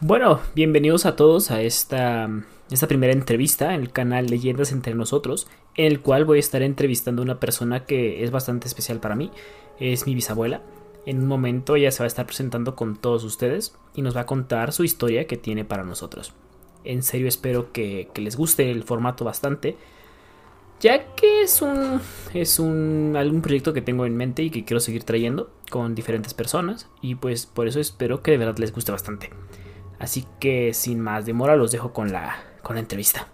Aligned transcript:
Bueno, 0.00 0.38
bienvenidos 0.54 1.06
a 1.06 1.16
todos 1.16 1.50
a 1.50 1.60
esta, 1.60 2.30
primera 2.86 3.12
entrevista 3.12 3.74
en 3.74 3.80
el 3.80 3.90
canal 3.90 4.26
Leyendas 4.26 4.70
entre 4.70 4.94
nosotros, 4.94 5.48
en 5.74 5.86
el 5.86 6.00
cual 6.02 6.24
voy 6.24 6.36
a 6.36 6.40
estar 6.40 6.62
entrevistando 6.62 7.20
a 7.20 7.24
una 7.24 7.40
persona 7.40 7.84
que 7.84 8.22
es 8.22 8.30
bastante 8.30 8.68
especial 8.68 9.00
para 9.00 9.16
mí, 9.16 9.32
es 9.80 10.06
mi 10.06 10.14
bisabuela. 10.14 10.62
En 11.04 11.18
un 11.18 11.26
momento 11.26 11.74
ella 11.74 11.90
se 11.90 11.98
va 11.98 12.04
a 12.04 12.06
estar 12.06 12.26
presentando 12.26 12.76
con 12.76 12.94
todos 12.94 13.24
ustedes 13.24 13.74
y 13.92 14.02
nos 14.02 14.16
va 14.16 14.20
a 14.20 14.26
contar 14.26 14.72
su 14.72 14.84
historia 14.84 15.26
que 15.26 15.36
tiene 15.36 15.64
para 15.64 15.82
nosotros. 15.82 16.32
En 16.84 17.02
serio 17.02 17.26
espero 17.26 17.72
que, 17.72 18.08
que 18.14 18.20
les 18.20 18.36
guste 18.36 18.70
el 18.70 18.84
formato 18.84 19.24
bastante, 19.24 19.76
ya 20.78 21.12
que 21.16 21.42
es 21.42 21.60
un 21.60 22.00
es 22.34 22.60
un 22.60 23.14
algún 23.16 23.42
proyecto 23.42 23.72
que 23.72 23.82
tengo 23.82 24.06
en 24.06 24.16
mente 24.16 24.44
y 24.44 24.50
que 24.50 24.64
quiero 24.64 24.78
seguir 24.78 25.02
trayendo 25.02 25.50
con 25.70 25.96
diferentes 25.96 26.34
personas 26.34 26.88
y 27.02 27.16
pues 27.16 27.46
por 27.46 27.66
eso 27.66 27.80
espero 27.80 28.22
que 28.22 28.30
de 28.30 28.38
verdad 28.38 28.58
les 28.58 28.72
guste 28.72 28.92
bastante. 28.92 29.30
Así 29.98 30.24
que 30.38 30.72
sin 30.74 31.00
más 31.00 31.26
demora 31.26 31.56
los 31.56 31.72
dejo 31.72 31.92
con 31.92 32.12
la, 32.12 32.36
con 32.62 32.76
la 32.76 32.80
entrevista. 32.80 33.28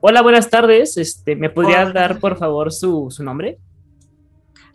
Hola, 0.00 0.22
buenas 0.22 0.50
tardes. 0.50 0.96
Este, 0.96 1.36
¿Me 1.36 1.50
podría 1.50 1.82
Hola. 1.82 1.92
dar 1.92 2.20
por 2.20 2.36
favor 2.38 2.72
su, 2.72 3.08
su 3.10 3.22
nombre? 3.22 3.58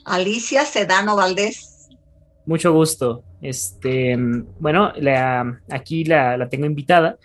Alicia 0.05 0.65
Sedano 0.65 1.15
Valdés. 1.15 1.89
Mucho 2.45 2.73
gusto. 2.73 3.23
Este, 3.41 4.15
bueno, 4.59 4.91
la- 4.97 5.61
aquí 5.69 6.03
la, 6.05 6.37
la 6.37 6.49
tengo 6.49 6.65
invitada, 6.65 7.17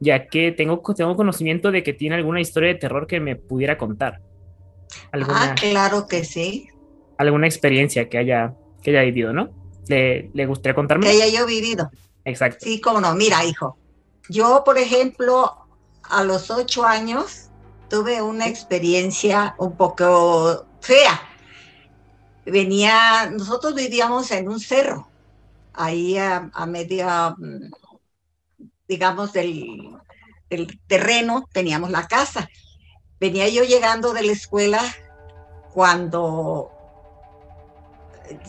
ya 0.00 0.26
que 0.26 0.52
tengo, 0.52 0.82
tengo 0.96 1.14
conocimiento 1.16 1.70
de 1.70 1.82
que 1.82 1.92
tiene 1.92 2.16
alguna 2.16 2.40
historia 2.40 2.68
de 2.70 2.74
terror 2.76 3.06
que 3.06 3.20
me 3.20 3.36
pudiera 3.36 3.78
contar. 3.78 4.20
Alguna, 5.12 5.52
Ah, 5.52 5.54
claro 5.54 6.06
que 6.08 6.24
sí. 6.24 6.68
alguna 7.18 7.46
experiencia 7.46 8.08
que 8.08 8.18
haya, 8.18 8.54
que 8.82 8.90
haya 8.90 9.02
vivido, 9.02 9.32
¿no? 9.32 9.50
¿Le, 9.88 10.30
le 10.34 10.46
gustaría 10.46 10.74
contarme? 10.74 11.06
Que 11.06 11.12
haya 11.22 11.40
yo 11.40 11.46
vivido. 11.46 11.90
Exacto. 12.26 12.58
Sí, 12.64 12.80
cómo 12.80 13.00
no. 13.00 13.14
Mira, 13.14 13.44
hijo. 13.44 13.78
Yo, 14.28 14.62
por 14.64 14.78
ejemplo, 14.78 15.68
a 16.02 16.24
los 16.24 16.50
ocho 16.50 16.84
años 16.84 17.50
tuve 17.88 18.20
una 18.20 18.48
experiencia 18.48 19.54
un 19.58 19.76
poco 19.76 20.66
fea. 20.80 21.20
Venía, 22.44 23.30
nosotros 23.30 23.74
vivíamos 23.74 24.30
en 24.32 24.48
un 24.48 24.58
cerro, 24.58 25.08
ahí 25.72 26.18
a, 26.18 26.50
a 26.52 26.66
media, 26.66 27.30
mm, 27.38 27.70
digamos, 28.88 29.32
del, 29.32 29.96
del 30.50 30.80
terreno 30.88 31.48
teníamos 31.52 31.90
la 31.90 32.08
casa. 32.08 32.48
Venía 33.20 33.48
yo 33.48 33.62
llegando 33.62 34.12
de 34.12 34.24
la 34.24 34.32
escuela 34.32 34.82
cuando 35.72 36.72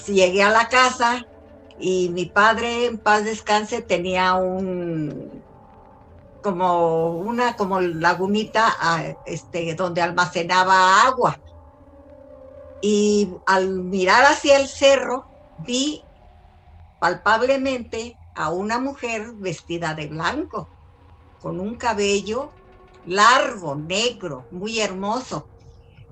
llegué 0.07 0.41
a 0.41 0.49
la 0.49 0.67
casa 0.67 1.27
y 1.79 2.09
mi 2.09 2.25
padre, 2.25 2.85
en 2.85 2.97
paz 2.97 3.23
descanse, 3.23 3.81
tenía 3.81 4.35
un 4.35 5.43
como 6.41 7.17
una 7.17 7.55
como 7.57 7.81
lagunita 7.81 9.15
este, 9.25 9.75
donde 9.75 10.01
almacenaba 10.01 11.03
agua. 11.05 11.39
Y 12.81 13.29
al 13.45 13.69
mirar 13.69 14.23
hacia 14.25 14.57
el 14.57 14.67
cerro, 14.67 15.25
vi 15.65 16.01
palpablemente 16.99 18.17
a 18.35 18.49
una 18.49 18.79
mujer 18.79 19.33
vestida 19.33 19.93
de 19.93 20.07
blanco, 20.07 20.69
con 21.41 21.59
un 21.59 21.75
cabello 21.75 22.51
largo, 23.05 23.75
negro, 23.75 24.45
muy 24.51 24.79
hermoso. 24.79 25.47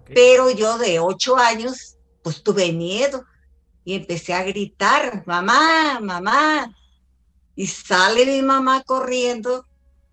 Pero 0.06 0.52
yo 0.52 0.78
de 0.78 1.00
ocho 1.00 1.38
años, 1.38 1.98
pues 2.24 2.44
tuve 2.44 2.72
miedo 2.72 3.24
y 3.86 3.94
empecé 3.96 4.34
a 4.34 4.44
gritar, 4.44 5.24
mamá, 5.26 6.00
mamá. 6.02 6.76
Y 7.56 7.68
sale 7.68 8.26
mi 8.26 8.42
mamá 8.42 8.84
corriendo 8.84 9.66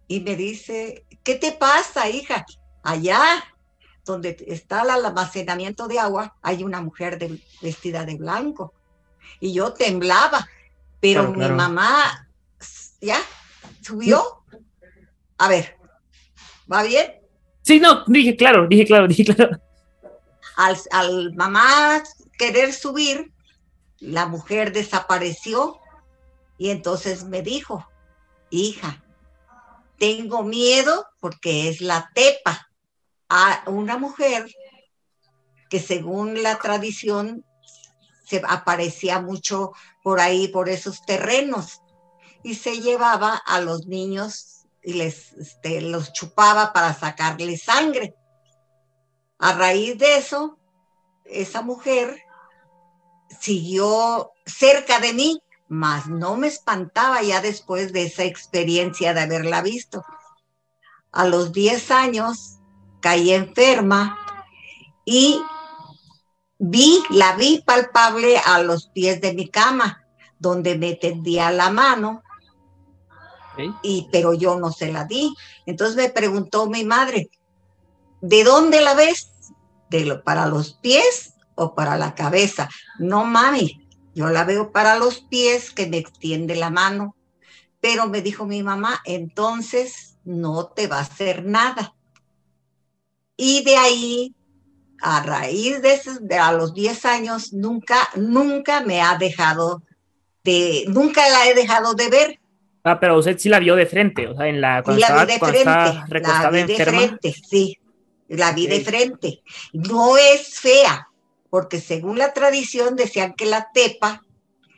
y 0.07 0.21
me 0.21 0.37
dice, 0.37 1.05
¿qué 1.25 1.35
te 1.35 1.53
pasa, 1.53 2.09
hija? 2.09 2.45
Allá 2.85 3.21
donde 4.05 4.37
está 4.47 4.83
el 4.83 4.91
almacenamiento 4.91 5.89
de 5.89 5.99
agua, 5.99 6.37
hay 6.43 6.63
una 6.63 6.81
mujer 6.83 7.19
de- 7.19 7.41
vestida 7.63 8.05
de 8.05 8.17
blanco. 8.17 8.75
Y 9.41 9.53
yo 9.55 9.73
temblaba, 9.73 10.47
pero 11.01 11.23
Claro, 11.23 11.35
claro. 11.35 11.53
mi 11.55 11.57
mamá 11.57 12.29
ya 13.01 13.19
subió. 13.81 14.23
A 15.39 15.49
ver, 15.49 15.77
¿va 16.73 16.83
bien? 16.83 17.15
Sí, 17.63 17.81
no, 17.81 18.05
dije 18.07 18.37
claro, 18.37 18.67
dije 18.69 18.85
claro, 18.85 19.07
dije 19.09 19.25
claro. 19.25 19.59
al, 20.57 20.77
al 20.91 21.35
mamá 21.35 22.03
querer 22.37 22.73
subir, 22.73 23.33
la 24.03 24.27
mujer 24.27 24.73
desapareció 24.73 25.79
y 26.59 26.71
entonces 26.71 27.25
me 27.25 27.41
dijo, 27.41 27.89
hija, 28.51 29.03
tengo 29.99 30.43
miedo 30.43 31.07
porque 31.21 31.69
es 31.69 31.81
la 31.81 32.11
tepa, 32.15 32.69
a 33.29 33.63
una 33.67 33.97
mujer 33.97 34.47
que 35.71 35.81
según 35.81 36.43
la 36.43 36.59
tradición 36.59 37.47
se 38.27 38.43
aparecía 38.47 39.21
mucho 39.21 39.73
por 40.03 40.21
ahí, 40.21 40.49
por 40.49 40.69
esos 40.69 41.01
terrenos, 41.07 41.81
y 42.43 42.57
se 42.57 42.81
llevaba 42.81 43.37
a 43.47 43.61
los 43.61 43.87
niños 43.87 44.67
y 44.83 44.95
les 44.95 45.33
este, 45.33 45.81
los 45.81 46.13
chupaba 46.13 46.73
para 46.73 46.93
sacarles 46.93 47.63
sangre. 47.63 48.15
A 49.39 49.55
raíz 49.55 49.97
de 49.97 50.17
eso, 50.17 50.59
esa 51.25 51.63
mujer 51.63 52.23
siguió 53.41 54.33
cerca 54.47 55.01
de 55.01 55.13
mí, 55.13 55.43
mas 55.69 56.07
no 56.07 56.37
me 56.37 56.49
espantaba 56.49 57.23
ya 57.23 57.41
después 57.41 57.93
de 57.93 58.05
esa 58.05 58.25
experiencia 58.25 59.15
de 59.15 59.21
haberla 59.21 59.63
visto. 59.63 60.05
A 61.11 61.27
los 61.27 61.53
10 61.53 61.91
años 61.91 62.59
caí 63.01 63.33
enferma 63.33 64.19
y 65.05 65.41
vi, 66.59 67.03
la 67.11 67.37
vi 67.37 67.63
palpable 67.65 68.39
a 68.39 68.63
los 68.63 68.89
pies 68.89 69.21
de 69.21 69.35
mi 69.35 69.49
cama, 69.49 70.05
donde 70.39 70.77
me 70.77 70.95
tendía 70.95 71.51
la 71.51 71.71
mano, 71.71 72.23
y, 73.83 74.09
pero 74.11 74.33
yo 74.35 74.59
no 74.59 74.73
se 74.73 74.91
la 74.91 75.05
di. 75.05 75.35
Entonces 75.67 75.97
me 75.97 76.09
preguntó 76.09 76.67
mi 76.67 76.85
madre, 76.85 77.31
¿de 78.21 78.45
dónde 78.45 78.81
la 78.81 78.95
ves? 78.95 79.31
¿De 79.91 80.05
lo, 80.05 80.23
¿Para 80.23 80.47
los 80.47 80.75
pies 80.75 81.32
o 81.55 81.75
para 81.75 81.97
la 81.97 82.15
cabeza? 82.15 82.69
No, 82.99 83.25
mami, 83.25 83.81
yo 84.15 84.29
la 84.29 84.45
veo 84.45 84.73
para 84.73 84.97
los 84.99 85.21
pies 85.21 85.71
que 85.73 85.87
me 85.87 85.99
extiende 85.99 86.57
la 86.57 86.71
mano. 86.71 87.17
Pero 87.81 88.09
me 88.09 88.23
dijo 88.23 88.47
mi 88.47 88.63
mamá, 88.63 89.01
entonces 89.05 90.17
no 90.25 90.67
te 90.69 90.87
va 90.87 90.99
a 90.99 91.03
hacer 91.03 91.45
nada. 91.45 91.95
Y 93.37 93.65
de 93.65 93.77
ahí, 93.77 94.35
a 95.01 95.23
raíz 95.23 95.83
de, 95.83 95.95
esos- 95.95 96.21
de 96.23 96.39
a 96.39 96.53
los 96.53 96.75
10 96.75 97.05
años, 97.05 97.53
nunca, 97.53 97.97
nunca 98.17 98.81
me 98.83 99.01
ha 99.03 99.17
dejado 99.19 99.83
de, 100.45 100.85
nunca 100.89 101.29
la 101.29 101.49
he 101.49 101.55
dejado 101.55 101.95
de 101.95 102.09
ver. 102.09 102.41
Ah, 102.85 102.99
pero 102.99 103.17
usted 103.19 103.39
sí 103.39 103.49
la 103.49 103.61
vio 103.61 103.77
de 103.77 103.87
frente, 103.87 104.27
o 104.27 104.35
sea, 104.37 104.49
en 104.49 104.61
la 104.61 104.83
Sí, 104.85 104.99
la 104.99 105.13
vi 105.13 105.27
de 105.27 105.39
frente, 105.39 105.71
la 105.93 106.05
recostada 106.09 106.51
vi 106.51 106.57
de 106.57 106.63
enferma. 106.63 107.01
frente, 107.01 107.35
sí, 107.49 107.77
la 108.29 108.53
vi 108.53 108.67
de 108.67 108.81
frente. 108.81 109.43
No 109.73 110.17
es 110.17 110.59
fea, 110.59 111.07
porque 111.53 111.83
según 111.83 112.17
la 112.17 112.33
tradición 112.33 112.97
decían 112.97 113.35
que 113.35 113.45
la 113.45 113.69
tepa 113.75 114.23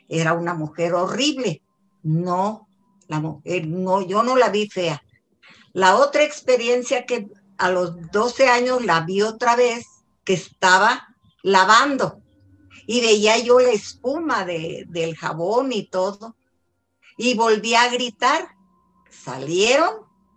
era 0.09 0.33
una 0.33 0.53
mujer 0.53 0.93
horrible. 0.93 1.61
No, 2.03 2.67
la 3.07 3.21
mujer, 3.21 3.65
no, 3.65 4.01
yo 4.01 4.23
no 4.23 4.35
la 4.35 4.49
vi 4.49 4.67
fea. 4.67 5.01
La 5.71 5.95
otra 5.95 6.25
experiencia 6.25 7.05
que 7.05 7.29
a 7.57 7.71
los 7.71 8.11
12 8.11 8.49
años 8.49 8.83
la 8.83 8.99
vi 9.05 9.21
otra 9.21 9.55
vez, 9.55 9.85
que 10.25 10.33
estaba 10.33 11.07
lavando 11.43 12.21
y 12.85 12.99
veía 12.99 13.37
yo 13.39 13.57
la 13.61 13.71
espuma 13.71 14.43
de, 14.43 14.83
del 14.89 15.15
jabón 15.15 15.71
y 15.71 15.87
todo. 15.87 16.35
Y 17.17 17.35
volví 17.35 17.73
a 17.75 17.87
gritar. 17.87 18.49
Salieron, 19.09 19.93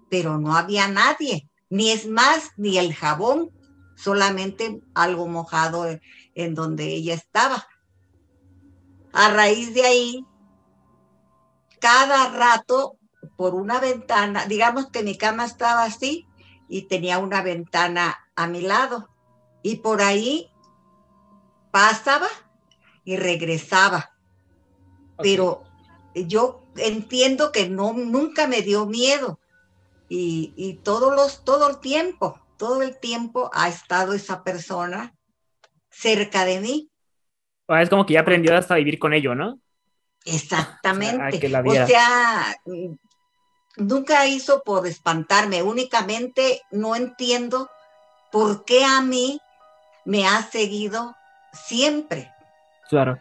pero 0.09 0.39
no 0.39 0.57
había 0.57 0.87
nadie, 0.87 1.49
ni 1.69 1.91
es 1.91 2.07
más, 2.07 2.53
ni 2.57 2.79
el 2.79 2.95
jabón, 2.95 3.51
solamente 3.97 4.81
algo 4.95 5.27
mojado 5.27 5.99
en, 6.39 6.55
donde 6.55 6.87
ella 6.87 7.15
estaba. 7.15 7.67
A 9.13 9.31
raíz 9.31 9.75
de 9.75 9.85
ahí, 9.85 10.27
cada 11.81 12.31
rato 12.31 12.97
por 13.37 13.55
una 13.55 13.81
ventana, 13.81 14.47
digamos 14.47 14.91
que 14.91 15.03
mi 15.03 15.17
cama 15.19 15.45
estaba 15.45 15.85
así 15.85 16.27
y 16.69 16.83
tenía 16.83 17.19
una 17.19 17.43
ventana 17.43 18.19
a 18.37 18.47
mi 18.47 18.61
lado 18.61 19.09
y 19.63 19.77
por 19.77 20.01
ahí 20.01 20.51
pasaba 21.73 22.29
y 23.05 23.17
regresaba. 23.17 24.13
Pero 25.21 25.65
yo 26.15 26.63
entiendo 26.77 27.51
que 27.51 27.69
no, 27.69 27.93
nunca 27.93 28.47
me 28.47 28.63
dio 28.63 28.87
miedo 28.87 29.41
y, 30.09 30.53
y 30.57 30.75
todos 30.75 31.15
los, 31.17 31.45
todo 31.45 31.69
el 31.69 31.81
tiempo, 31.81 32.41
todo 32.57 32.83
el 32.83 32.99
tiempo 33.01 33.51
ha 33.53 33.69
estado 33.69 34.13
esa 34.13 34.45
persona 34.45 35.18
cerca 35.99 36.45
de 36.45 36.61
mí. 36.61 36.91
Ah, 37.67 37.83
Es 37.83 37.91
como 37.91 38.07
que 38.07 38.15
ya 38.15 38.21
aprendió 38.21 38.57
hasta 38.57 38.75
a 38.75 38.79
vivir 38.79 38.99
con 38.99 39.13
ello, 39.13 39.35
¿no? 39.35 39.61
Exactamente. 40.25 41.55
Ah, 41.55 41.63
o 41.65 41.87
sea, 41.87 42.57
mm, 42.65 42.95
nunca 43.77 44.27
hizo 44.27 44.63
por 44.63 44.87
espantarme, 44.87 45.63
únicamente 45.63 46.63
no 46.71 46.97
entiendo 46.97 47.69
por 48.31 48.65
qué 48.65 48.85
a 48.85 49.01
mí 49.01 49.41
me 50.05 50.27
ha 50.27 50.43
seguido 50.43 51.15
siempre. 51.53 52.31
Claro. 52.89 53.19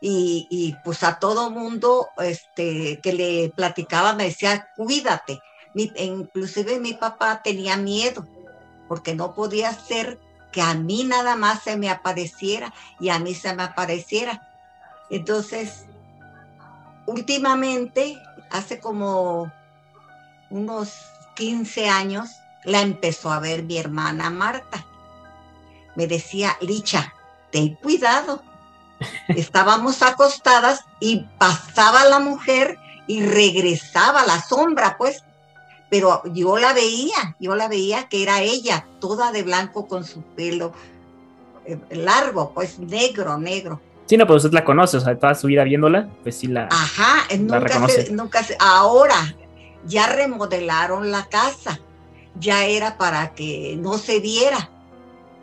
Y, 0.00 0.46
y 0.50 0.74
pues 0.84 1.02
a 1.02 1.18
todo 1.18 1.50
mundo 1.50 2.08
este, 2.18 3.00
que 3.02 3.12
le 3.12 3.52
platicaba 3.54 4.14
me 4.14 4.24
decía, 4.24 4.68
cuídate. 4.76 5.40
Mi, 5.74 5.90
inclusive 5.96 6.78
mi 6.78 6.92
papá 6.94 7.42
tenía 7.42 7.76
miedo 7.76 8.26
porque 8.86 9.14
no 9.14 9.34
podía 9.34 9.72
ser 9.72 10.20
que 10.54 10.62
a 10.62 10.74
mí 10.74 11.02
nada 11.02 11.34
más 11.34 11.64
se 11.64 11.76
me 11.76 11.90
apareciera 11.90 12.72
y 13.00 13.08
a 13.08 13.18
mí 13.18 13.34
se 13.34 13.52
me 13.56 13.64
apareciera. 13.64 14.48
Entonces, 15.10 15.86
últimamente, 17.06 18.16
hace 18.52 18.78
como 18.78 19.52
unos 20.50 20.94
15 21.34 21.88
años, 21.88 22.30
la 22.62 22.82
empezó 22.82 23.32
a 23.32 23.40
ver 23.40 23.64
mi 23.64 23.78
hermana 23.78 24.30
Marta. 24.30 24.86
Me 25.96 26.06
decía, 26.06 26.56
Licha, 26.60 27.12
ten 27.50 27.74
cuidado. 27.74 28.40
Estábamos 29.28 30.02
acostadas 30.02 30.84
y 31.00 31.26
pasaba 31.36 32.04
la 32.04 32.20
mujer 32.20 32.78
y 33.08 33.26
regresaba 33.26 34.24
la 34.24 34.40
sombra, 34.40 34.96
pues, 34.98 35.24
pero 35.94 36.24
yo 36.32 36.58
la 36.58 36.72
veía, 36.72 37.36
yo 37.38 37.54
la 37.54 37.68
veía 37.68 38.08
que 38.08 38.24
era 38.24 38.42
ella, 38.42 38.84
toda 38.98 39.30
de 39.30 39.44
blanco 39.44 39.86
con 39.86 40.04
su 40.04 40.22
pelo 40.22 40.72
eh, 41.66 41.78
largo, 41.90 42.50
pues 42.52 42.80
negro, 42.80 43.38
negro. 43.38 43.80
Sí, 44.06 44.16
no, 44.16 44.26
pero 44.26 44.38
usted 44.38 44.50
la 44.50 44.64
conoce, 44.64 44.96
o 44.96 45.00
sea, 45.00 45.16
toda 45.16 45.36
su 45.36 45.46
vida 45.46 45.62
viéndola, 45.62 46.08
pues 46.24 46.36
sí 46.36 46.48
la. 46.48 46.66
Ajá, 46.68 47.32
nunca, 47.38 47.86
se, 47.86 48.10
nunca 48.10 48.42
se, 48.42 48.56
ahora 48.58 49.36
ya 49.86 50.08
remodelaron 50.08 51.12
la 51.12 51.26
casa, 51.26 51.78
ya 52.40 52.66
era 52.66 52.98
para 52.98 53.32
que 53.32 53.76
no 53.78 53.96
se 53.96 54.18
viera, 54.18 54.70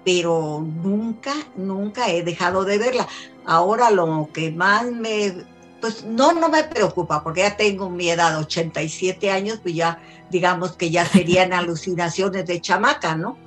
pero 0.04 0.62
nunca, 0.84 1.32
nunca 1.56 2.12
he 2.12 2.24
dejado 2.24 2.66
de 2.66 2.78
verla. 2.78 3.08
Ahora 3.46 3.90
lo 3.90 4.28
que 4.34 4.52
más 4.52 4.84
me, 4.92 5.46
pues 5.82 6.04
no, 6.06 6.32
no 6.34 6.48
me 6.48 6.64
preocupa, 6.64 7.24
porque 7.24 7.42
ya 7.42 7.58
tengo 7.58 7.90
mi 7.90 8.10
edad, 8.10 8.38
87 8.38 9.32
años, 9.32 9.60
pues 9.62 9.76
ya 9.76 10.00
digamos 10.30 10.74
que 10.74 10.92
ya 10.92 11.06
serían 11.06 11.52
alucinaciones 11.54 12.46
de 12.46 12.62
chamaca, 12.62 13.16
¿no? 13.16 13.38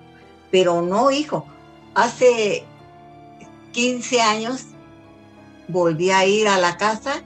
Pero 0.50 0.82
no, 0.82 1.10
hijo, 1.10 1.46
hace 1.94 2.64
15 3.72 4.20
años 4.20 4.66
volví 5.68 6.10
a 6.10 6.26
ir 6.26 6.48
a 6.48 6.58
la 6.58 6.76
casa 6.76 7.22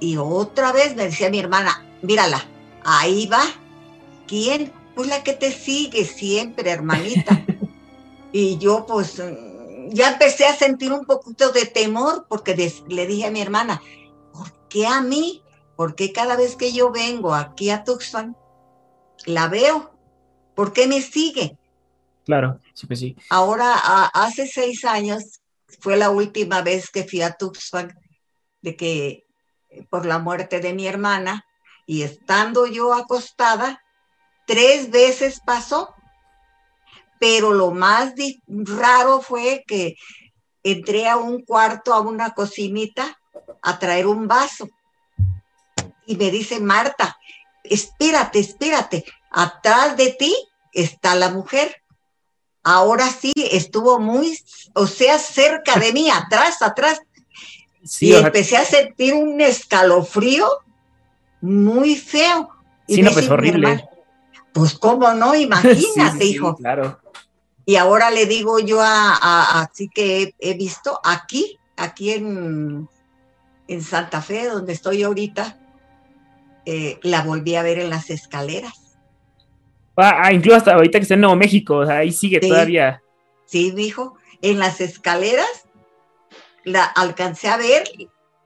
y 0.00 0.16
otra 0.16 0.72
vez 0.72 0.94
me 0.96 1.04
decía 1.04 1.30
mi 1.30 1.38
hermana, 1.38 1.84
mírala, 2.02 2.44
ahí 2.84 3.26
va. 3.26 3.42
¿Quién? 4.26 4.72
Pues 4.94 5.08
la 5.08 5.22
que 5.22 5.32
te 5.32 5.52
sigue 5.52 6.04
siempre, 6.04 6.70
hermanita. 6.70 7.44
y 8.32 8.58
yo 8.58 8.86
pues 8.86 9.20
ya 9.90 10.12
empecé 10.12 10.46
a 10.46 10.56
sentir 10.56 10.92
un 10.92 11.04
poquito 11.04 11.52
de 11.52 11.66
temor 11.66 12.26
porque 12.28 12.72
le 12.88 13.06
dije 13.06 13.26
a 13.26 13.30
mi 13.30 13.40
hermana, 13.40 13.80
¿por 13.80 14.01
qué 14.72 14.86
a 14.86 15.00
mí? 15.02 15.42
¿Por 15.76 15.94
qué 15.94 16.12
cada 16.12 16.36
vez 16.36 16.56
que 16.56 16.72
yo 16.72 16.90
vengo 16.90 17.34
aquí 17.34 17.70
a 17.70 17.84
Tucson 17.84 18.36
la 19.26 19.48
veo. 19.48 19.92
¿Por 20.54 20.72
qué 20.72 20.86
me 20.86 21.00
sigue? 21.00 21.56
Claro, 22.24 22.60
sí 22.74 22.86
que 22.86 22.96
sí. 22.96 23.16
Ahora, 23.30 23.74
hace 24.14 24.46
seis 24.46 24.84
años 24.84 25.40
fue 25.80 25.96
la 25.96 26.10
última 26.10 26.62
vez 26.62 26.90
que 26.90 27.04
fui 27.04 27.22
a 27.22 27.32
Tuxpan 27.32 27.98
de 28.60 28.76
que 28.76 29.26
por 29.90 30.06
la 30.06 30.18
muerte 30.18 30.60
de 30.60 30.74
mi 30.74 30.86
hermana 30.86 31.44
y 31.86 32.02
estando 32.02 32.66
yo 32.66 32.94
acostada, 32.94 33.82
tres 34.46 34.90
veces 34.90 35.40
pasó. 35.44 35.94
Pero 37.18 37.52
lo 37.52 37.70
más 37.70 38.14
raro 38.46 39.20
fue 39.20 39.64
que 39.66 39.96
entré 40.62 41.08
a 41.08 41.16
un 41.16 41.44
cuarto, 41.44 41.94
a 41.94 42.00
una 42.00 42.30
cocinita, 42.30 43.18
a 43.62 43.78
traer 43.78 44.06
un 44.06 44.28
vaso. 44.28 44.68
Y 46.06 46.16
me 46.16 46.30
dice, 46.30 46.60
Marta, 46.60 47.16
espérate, 47.64 48.40
espérate, 48.40 49.04
atrás 49.30 49.96
de 49.96 50.10
ti 50.10 50.34
está 50.72 51.14
la 51.14 51.30
mujer. 51.30 51.82
Ahora 52.64 53.08
sí, 53.08 53.32
estuvo 53.36 53.98
muy, 53.98 54.38
o 54.74 54.86
sea, 54.86 55.18
cerca 55.18 55.78
de 55.78 55.92
mí, 55.92 56.10
atrás, 56.10 56.62
atrás. 56.62 57.00
y 58.00 58.14
empecé 58.14 58.56
a 58.56 58.64
sentir 58.64 59.14
un 59.14 59.40
escalofrío 59.40 60.48
muy 61.40 61.96
feo. 61.96 62.50
Y 62.86 62.96
sí, 62.96 63.02
no, 63.02 63.10
pues 63.10 63.28
horrible. 63.28 63.88
pues 64.52 64.74
cómo 64.74 65.12
no, 65.12 65.34
imagínate, 65.48 66.24
hijo. 66.24 66.56
claro. 66.56 66.98
Y 67.64 67.76
ahora 67.76 68.10
le 68.10 68.26
digo 68.26 68.58
yo 68.58 68.80
a, 68.80 69.60
así 69.60 69.88
que 69.88 70.34
he, 70.38 70.54
visto 70.54 70.98
aquí, 71.04 71.58
aquí 71.76 72.10
en, 72.10 72.88
en 73.68 73.82
Santa 73.82 74.22
Fe, 74.22 74.46
donde 74.46 74.72
estoy 74.72 75.02
ahorita, 75.02 75.58
eh, 76.64 76.98
la 77.02 77.22
volví 77.22 77.54
a 77.56 77.62
ver 77.62 77.78
en 77.78 77.90
las 77.90 78.10
escaleras. 78.10 78.96
Ah, 79.96 80.22
ah, 80.24 80.32
incluso 80.32 80.56
hasta 80.56 80.74
ahorita 80.74 80.98
que 80.98 81.02
está 81.02 81.14
en 81.14 81.20
Nuevo 81.20 81.36
México, 81.36 81.78
o 81.78 81.86
sea, 81.86 81.98
ahí 81.98 82.12
sigue 82.12 82.40
todavía. 82.40 83.02
Sí, 83.46 83.70
dijo, 83.70 84.16
en 84.40 84.58
las 84.58 84.80
escaleras 84.80 85.66
la 86.64 86.84
alcancé 86.84 87.48
a 87.48 87.56
ver, 87.56 87.84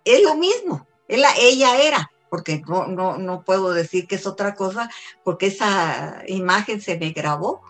es 0.05 0.23
lo 0.23 0.35
mismo, 0.35 0.87
ella 1.09 1.81
era, 1.81 2.11
porque 2.29 2.63
no, 2.67 2.87
no, 2.87 3.19
no 3.19 3.45
puedo 3.45 3.73
decir 3.73 4.07
que 4.07 4.17
es 4.17 4.27
otra 4.27 4.55
cosa, 4.55 4.91
porque 5.23 5.47
esa 5.47 6.23
imagen 6.27 6.81
se 6.81 6.99
me 6.99 7.11
grabó. 7.11 7.63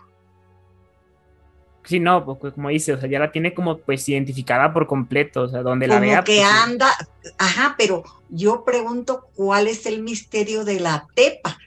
Sí, 1.87 2.01
no, 2.01 2.25
porque 2.25 2.51
como 2.51 2.67
dice, 2.67 2.93
o 2.93 2.99
sea, 2.99 3.09
ya 3.09 3.17
la 3.17 3.31
tiene 3.31 3.53
como 3.53 3.77
pues 3.77 4.07
identificada 4.09 4.73
por 4.73 4.87
completo, 4.87 5.43
o 5.43 5.47
sea, 5.47 5.61
donde 5.61 5.87
la 5.87 5.99
vea. 5.99 6.23
que 6.23 6.41
pues, 6.41 6.45
anda, 6.45 6.91
ajá, 7.37 7.75
pero 7.77 8.03
yo 8.29 8.65
pregunto 8.65 9.29
cuál 9.35 9.67
es 9.67 9.85
el 9.85 10.01
misterio 10.01 10.65
de 10.65 10.81
la 10.81 11.07
tepa, 11.13 11.57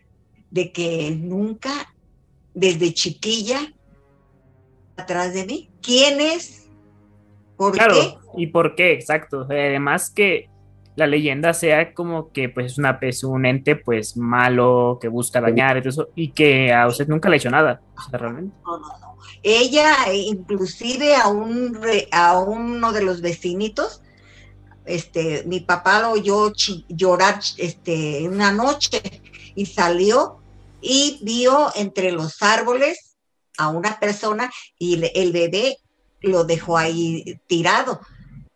de 0.50 0.72
que 0.72 1.16
nunca, 1.18 1.94
desde 2.52 2.92
chiquilla, 2.92 3.72
atrás 4.98 5.32
de 5.32 5.46
mí, 5.46 5.70
¿quién 5.80 6.20
es? 6.20 6.68
¿Por 7.56 7.72
claro, 7.72 7.94
qué? 7.94 8.14
¿Y 8.36 8.46
por 8.48 8.74
qué? 8.74 8.92
Exacto. 8.92 9.46
Además 9.48 10.10
que 10.10 10.50
la 10.96 11.06
leyenda 11.06 11.54
sea 11.54 11.94
como 11.94 12.30
que 12.30 12.50
pues 12.50 12.72
es 12.72 12.78
una 12.78 12.98
es 13.00 13.24
un 13.24 13.46
ente 13.46 13.76
pues 13.76 14.16
malo 14.16 14.98
que 15.00 15.08
busca 15.08 15.40
dañar 15.40 15.78
y, 15.78 15.80
todo 15.80 15.88
eso, 15.88 16.08
y 16.14 16.32
que 16.32 16.72
a 16.72 16.86
usted 16.86 17.08
nunca 17.08 17.30
le 17.30 17.36
ha 17.36 17.38
hecho 17.38 17.50
nada, 17.50 17.80
o 17.96 18.02
sea, 18.02 18.18
realmente. 18.18 18.54
No, 18.64 18.78
no, 18.78 18.98
no. 18.98 19.09
Ella, 19.42 20.12
inclusive 20.12 21.16
a, 21.16 21.28
un 21.28 21.80
a 22.12 22.38
uno 22.38 22.92
de 22.92 23.02
los 23.02 23.20
vecinitos, 23.20 24.02
este, 24.84 25.44
mi 25.44 25.60
papá 25.60 26.00
lo 26.00 26.12
oyó 26.12 26.52
llorar 26.88 27.40
este, 27.56 28.28
una 28.28 28.52
noche 28.52 29.00
y 29.54 29.66
salió 29.66 30.38
y 30.80 31.20
vio 31.22 31.70
entre 31.74 32.12
los 32.12 32.42
árboles 32.42 33.16
a 33.58 33.68
una 33.68 34.00
persona 34.00 34.50
y 34.78 35.02
el 35.14 35.32
bebé 35.32 35.78
lo 36.20 36.44
dejó 36.44 36.78
ahí 36.78 37.40
tirado. 37.46 38.00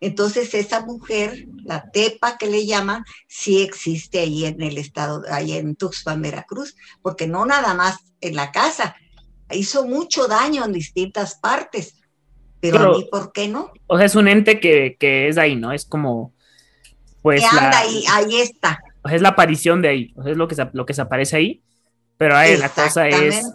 Entonces 0.00 0.52
esa 0.54 0.85
mujer, 0.85 1.47
la 1.64 1.90
tepa 1.90 2.37
que 2.37 2.47
le 2.47 2.66
llaman, 2.66 3.04
sí 3.26 3.62
existe 3.62 4.21
ahí 4.21 4.44
en 4.44 4.61
el 4.61 4.76
estado, 4.76 5.23
ahí 5.30 5.52
en 5.52 5.76
Tuxpan, 5.76 6.21
Veracruz, 6.21 6.76
porque 7.00 7.26
no 7.26 7.47
nada 7.47 7.73
más 7.75 8.00
en 8.21 8.37
la 8.37 8.52
casa, 8.52 8.97
hizo 9.54 9.87
mucho 9.87 10.26
daño 10.28 10.64
en 10.64 10.73
distintas 10.73 11.37
partes. 11.37 11.96
Pero, 12.61 12.78
a 12.78 12.96
mí, 12.96 13.06
¿por 13.11 13.32
qué 13.32 13.49
no? 13.49 13.73
O 13.87 13.96
sea, 13.96 14.06
es 14.06 14.14
un 14.14 14.26
ente 14.26 14.58
que, 14.58 14.96
es 15.28 15.37
ahí, 15.37 15.54
¿no? 15.54 15.73
Es 15.73 15.84
como, 15.84 16.32
pues... 17.20 17.40
Que 17.40 17.46
anda 17.46 17.78
ahí, 17.78 18.04
ahí 18.11 18.40
está. 18.40 18.80
O 19.02 19.08
sea, 19.08 19.16
es 19.16 19.23
la 19.23 19.30
aparición 19.30 19.82
de 19.82 19.88
ahí, 19.88 20.14
o 20.16 20.23
sea, 20.23 20.32
es 20.32 20.38
lo 20.38 20.49
que 20.49 20.54
se, 20.54 20.68
lo 20.73 20.87
que 20.87 20.94
se 20.94 21.02
aparece 21.02 21.37
ahí, 21.37 21.62
pero 22.16 22.37
ahí 22.37 22.56
la 22.56 22.70
cosa 22.70 23.06
es, 23.06 23.52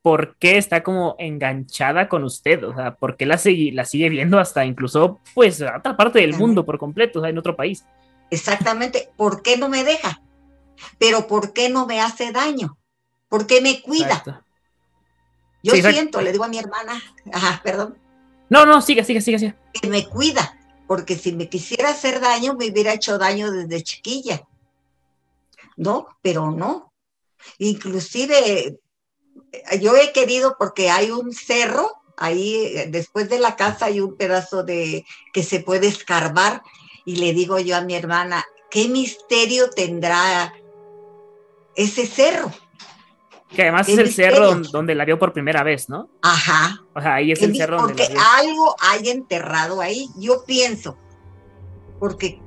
¿por 0.00 0.36
qué 0.36 0.58
está 0.58 0.84
como 0.84 1.16
enganchada 1.18 2.08
con 2.08 2.22
usted? 2.22 2.62
O 2.62 2.72
sea, 2.72 2.94
¿por 2.94 3.16
qué 3.16 3.26
la 3.26 3.36
sigue, 3.36 3.72
la 3.72 3.84
sigue 3.84 4.08
viendo 4.08 4.38
hasta 4.38 4.64
incluso, 4.64 5.18
pues, 5.34 5.60
a 5.62 5.78
otra 5.78 5.96
parte 5.96 6.20
del 6.20 6.34
mundo 6.34 6.64
por 6.64 6.78
completo, 6.78 7.18
o 7.18 7.22
sea, 7.22 7.30
en 7.30 7.38
otro 7.38 7.56
país? 7.56 7.84
Exactamente, 8.30 9.10
¿por 9.16 9.42
qué 9.42 9.56
no 9.56 9.68
me 9.68 9.82
deja? 9.82 10.22
Pero 10.98 11.26
¿por 11.26 11.52
qué 11.52 11.68
no 11.68 11.86
me 11.86 12.00
hace 12.00 12.30
daño? 12.30 12.78
¿Por 13.28 13.48
qué 13.48 13.60
me 13.60 13.82
cuida? 13.82 14.44
Yo 15.74 15.90
siento, 15.90 16.20
le 16.20 16.32
digo 16.32 16.44
a 16.44 16.48
mi 16.48 16.58
hermana, 16.58 17.02
ajá, 17.32 17.60
perdón. 17.62 17.98
No, 18.48 18.64
no, 18.66 18.80
sigue, 18.80 19.04
sigue, 19.04 19.20
sigue, 19.20 19.38
sigue. 19.38 19.54
Que 19.72 19.88
me 19.88 20.06
cuida, 20.08 20.56
porque 20.86 21.16
si 21.16 21.32
me 21.32 21.48
quisiera 21.48 21.90
hacer 21.90 22.20
daño, 22.20 22.54
me 22.54 22.70
hubiera 22.70 22.92
hecho 22.92 23.18
daño 23.18 23.50
desde 23.50 23.82
chiquilla. 23.82 24.46
¿No? 25.76 26.06
Pero 26.22 26.50
no. 26.50 26.92
Inclusive, 27.58 28.66
eh, 28.66 28.78
yo 29.80 29.96
he 29.96 30.12
querido, 30.12 30.56
porque 30.58 30.90
hay 30.90 31.10
un 31.10 31.32
cerro, 31.32 31.90
ahí 32.16 32.54
eh, 32.54 32.86
después 32.88 33.28
de 33.28 33.38
la 33.38 33.56
casa 33.56 33.86
hay 33.86 34.00
un 34.00 34.16
pedazo 34.16 34.62
de 34.62 35.04
que 35.32 35.42
se 35.42 35.60
puede 35.60 35.88
escarbar, 35.88 36.62
y 37.04 37.16
le 37.16 37.32
digo 37.32 37.58
yo 37.58 37.76
a 37.76 37.82
mi 37.82 37.94
hermana, 37.94 38.44
¿qué 38.70 38.88
misterio 38.88 39.70
tendrá 39.70 40.52
ese 41.76 42.06
cerro. 42.06 42.50
Que 43.48 43.62
además 43.62 43.88
es 43.88 43.98
el 43.98 44.12
cerro 44.12 44.56
donde 44.56 44.94
la 44.94 45.04
vio 45.04 45.18
por 45.18 45.32
primera 45.32 45.62
vez, 45.62 45.88
¿no? 45.88 46.10
Ajá. 46.22 46.80
O 46.94 47.00
sea, 47.00 47.14
ahí 47.14 47.30
es 47.30 47.42
el 47.42 47.56
cerro 47.56 47.78
donde 47.78 47.94
Porque 47.94 48.14
algo 48.38 48.74
hay 48.80 49.08
enterrado 49.08 49.80
ahí, 49.80 50.08
yo 50.18 50.44
pienso. 50.44 50.98
Porque, 52.00 52.40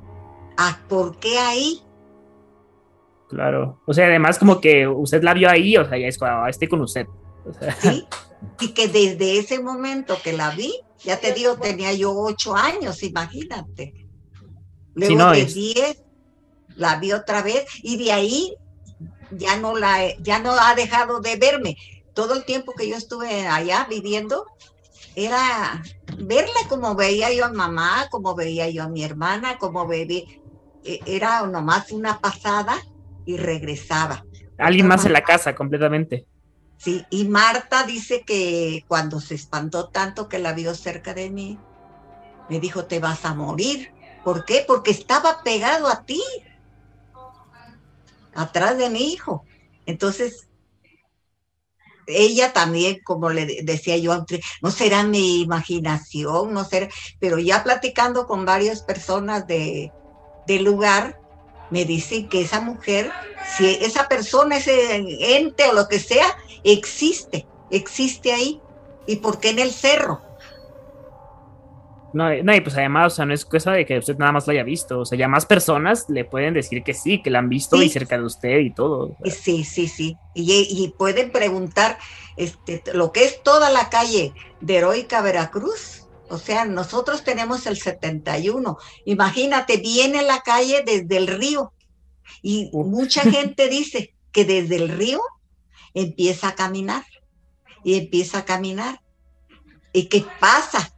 ah, 0.58 0.80
¿por 0.90 1.18
qué 1.18 1.38
ahí? 1.40 1.82
Claro. 3.30 3.80
O 3.86 3.94
sea, 3.94 4.08
además 4.08 4.38
como 4.38 4.60
que 4.60 4.88
usted 4.88 5.24
la 5.24 5.34
vio 5.34 5.50
ahí, 5.50 5.78
o 5.78 5.88
sea, 5.88 5.98
ya 5.98 6.08
es 6.08 6.18
cuando 6.18 6.48
estoy 6.48 6.68
con 6.68 6.82
usted. 6.82 7.06
Sí, 7.80 8.06
y 8.60 8.74
que 8.74 8.88
desde 8.88 9.40
ese 9.40 9.62
momento 9.62 10.18
que 10.22 10.34
la 10.34 10.50
vi, 10.52 10.74
ya 11.00 11.18
te 11.18 11.34
digo, 11.34 11.56
tenía 11.58 11.94
yo 11.94 12.14
ocho 12.14 12.56
años, 12.56 13.04
imagínate. 13.04 13.94
Luego 14.96 15.32
de 15.32 15.46
diez, 15.46 16.04
la 16.76 17.00
vi 17.00 17.14
otra 17.14 17.42
vez 17.42 17.66
y 17.84 18.04
de 18.04 18.12
ahí 18.12 18.54
ya 19.32 19.58
no 19.58 19.76
la 19.76 20.16
ya 20.18 20.40
no 20.40 20.52
ha 20.52 20.76
dejado 20.76 21.20
de 21.20 21.36
verme. 21.36 21.78
Todo 22.14 22.34
el 22.34 22.46
tiempo 22.46 22.74
que 22.74 22.90
yo 22.90 22.96
estuve 22.96 23.48
allá 23.48 23.88
viviendo 23.90 24.46
era 25.16 25.82
verla 26.18 26.60
como 26.68 26.96
veía 26.96 27.34
yo 27.34 27.46
a 27.46 27.52
mamá, 27.52 28.08
como 28.10 28.36
veía 28.36 28.70
yo 28.70 28.84
a 28.84 28.90
mi 28.90 29.04
hermana, 29.04 29.58
como 29.58 29.88
veía 29.88 30.24
e, 30.84 31.00
era 31.06 31.46
nomás 31.46 31.92
una 31.92 32.20
pasada 32.20 32.78
y 33.26 33.38
regresaba. 33.38 34.24
Alguien 34.58 34.88
más 34.88 35.06
en 35.06 35.14
la 35.14 35.22
casa 35.22 35.56
completamente. 35.56 36.26
Sí, 36.78 37.06
y 37.10 37.26
Marta 37.26 37.84
dice 37.84 38.24
que 38.26 38.86
cuando 38.88 39.20
se 39.20 39.36
espantó 39.36 39.90
tanto 39.90 40.30
que 40.30 40.40
la 40.40 40.54
vio 40.54 40.74
cerca 40.74 41.14
de 41.14 41.30
mí, 41.30 41.60
me 42.50 42.60
dijo, 42.60 42.86
te 42.86 43.00
vas 43.00 43.26
a 43.26 43.34
morir. 43.34 43.94
¿Por 44.24 44.46
qué? 44.46 44.64
Porque 44.66 44.92
estaba 44.92 45.44
pegado 45.44 45.88
a 45.88 46.04
ti, 46.04 46.22
atrás 48.34 48.78
de 48.78 48.90
mi 48.90 49.12
hijo. 49.12 49.44
Entonces, 49.86 50.48
ella 52.08 52.54
también, 52.54 53.00
como 53.04 53.30
le 53.30 53.62
decía 53.64 53.98
yo, 53.98 54.26
no 54.62 54.72
será 54.72 55.04
mi 55.04 55.42
imaginación, 55.42 56.54
no 56.54 56.64
será, 56.66 56.90
pero 57.20 57.38
ya 57.38 57.64
platicando 57.64 58.28
con 58.28 58.46
varias 58.46 58.82
personas 58.82 59.46
de, 59.48 59.92
del 60.48 60.64
lugar, 60.64 61.20
me 61.70 61.86
dicen 61.86 62.28
que 62.30 62.42
esa 62.42 62.62
mujer, 62.62 63.12
si 63.58 63.68
esa 63.68 64.08
persona, 64.08 64.58
ese 64.58 64.96
ente 65.38 65.68
o 65.68 65.74
lo 65.74 65.88
que 65.88 66.00
sea, 66.00 66.36
existe, 66.64 67.46
existe 67.70 68.34
ahí. 68.34 68.60
¿Y 69.06 69.18
por 69.18 69.40
qué 69.40 69.50
en 69.50 69.60
el 69.60 69.72
cerro? 69.72 70.22
No, 72.14 72.30
no, 72.44 72.56
y 72.56 72.62
pues 72.62 72.76
además, 72.76 73.14
o 73.14 73.16
sea, 73.16 73.26
no 73.26 73.34
es 73.34 73.46
cosa 73.46 73.72
de 73.72 73.86
que 73.86 73.98
usted 73.98 74.18
nada 74.18 74.32
más 74.32 74.48
la 74.48 74.54
haya 74.54 74.64
visto, 74.64 75.00
o 75.00 75.06
sea, 75.06 75.18
ya 75.18 75.28
más 75.28 75.46
personas 75.46 76.06
le 76.10 76.26
pueden 76.26 76.54
decir 76.54 76.84
que 76.84 76.94
sí, 76.94 77.22
que 77.22 77.30
la 77.30 77.40
han 77.40 77.50
visto 77.50 77.82
y 77.82 77.90
cerca 77.90 78.18
de 78.18 78.24
usted 78.24 78.60
y 78.60 78.74
todo. 78.74 79.16
Sí, 79.26 79.64
sí, 79.64 79.88
sí. 79.88 80.18
Y, 80.34 80.94
pueden 80.98 81.32
preguntar 81.32 81.98
este, 82.38 82.82
lo 82.94 83.12
que 83.12 83.26
es 83.26 83.44
toda 83.44 83.70
la 83.70 83.90
calle 83.90 84.34
de 84.62 84.76
Heroica 84.76 85.22
Veracruz. 85.22 86.08
O 86.30 86.38
sea, 86.38 86.66
nosotros 86.66 87.24
tenemos 87.24 87.66
el 87.66 87.78
71. 87.78 88.78
Imagínate, 89.06 89.78
viene 89.78 90.24
la 90.24 90.42
calle 90.42 90.84
desde 90.86 91.18
el 91.18 91.28
río. 91.28 91.74
Y 92.42 92.70
mucha 92.74 93.22
gente 93.22 93.68
dice 93.68 94.14
que 94.32 94.46
desde 94.46 94.76
el 94.76 94.90
río 94.90 95.22
empieza 95.94 96.50
a 96.50 96.56
caminar 96.56 97.04
y 97.84 97.98
empieza 97.98 98.40
a 98.40 98.46
caminar. 98.46 99.02
¿Y 99.92 100.06
qué 100.06 100.24
pasa? 100.40 100.94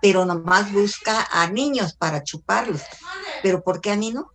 Pero 0.00 0.24
nomás 0.24 0.72
busca 0.72 1.26
a 1.30 1.50
niños 1.50 1.94
para 1.94 2.22
chuparlos. 2.22 2.82
¿Pero 3.42 3.62
por 3.62 3.80
qué 3.80 3.92
a 3.92 3.96
mí 3.96 4.12
no? 4.12 4.30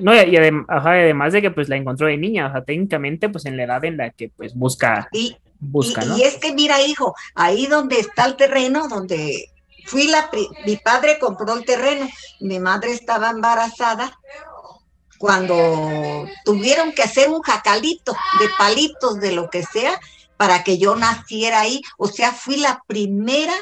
No, 0.00 0.14
y 0.14 0.36
además 0.36 1.32
de 1.32 1.42
que 1.42 1.50
pues 1.50 1.68
la 1.68 1.76
encontró 1.76 2.06
de 2.06 2.16
niña, 2.16 2.46
o 2.46 2.52
sea, 2.52 2.64
técnicamente 2.64 3.28
pues 3.28 3.44
en 3.44 3.56
la 3.56 3.64
edad 3.64 3.84
en 3.84 3.98
la 3.98 4.10
que 4.10 4.30
pues 4.30 4.54
busca. 4.54 5.08
Y, 5.12 5.36
busca, 5.58 6.02
y, 6.16 6.22
es 6.22 6.36
que 6.36 6.54
mira, 6.54 6.80
hijo, 6.80 7.14
ahí 7.34 7.66
donde 7.66 8.00
está 8.00 8.24
el 8.24 8.36
terreno, 8.36 8.88
donde 8.88 9.50
fui 9.84 10.06
la, 10.06 10.30
mi 10.64 10.76
padre 10.76 11.18
compró 11.18 11.54
el 11.54 11.64
terreno, 11.66 12.08
mi 12.40 12.58
madre 12.58 12.92
estaba 12.92 13.30
embarazada 13.30 14.18
cuando 15.18 16.26
tuvieron 16.46 16.92
que 16.92 17.02
hacer 17.02 17.28
un 17.28 17.42
jacalito 17.42 18.12
de 18.40 18.46
palitos, 18.56 19.20
de 19.20 19.32
lo 19.32 19.50
que 19.50 19.62
sea, 19.62 20.00
para 20.38 20.64
que 20.64 20.78
yo 20.78 20.96
naciera 20.96 21.60
ahí. 21.60 21.82
O 21.98 22.08
sea, 22.08 22.32
fui 22.32 22.56
la 22.56 22.82
primera 22.86 23.52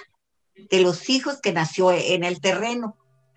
de 0.71 0.81
los 0.81 1.09
hijos 1.09 1.41
que 1.41 1.53
nació 1.53 1.93
en 1.93 2.25
el 2.25 2.41
terreno. 2.41 2.97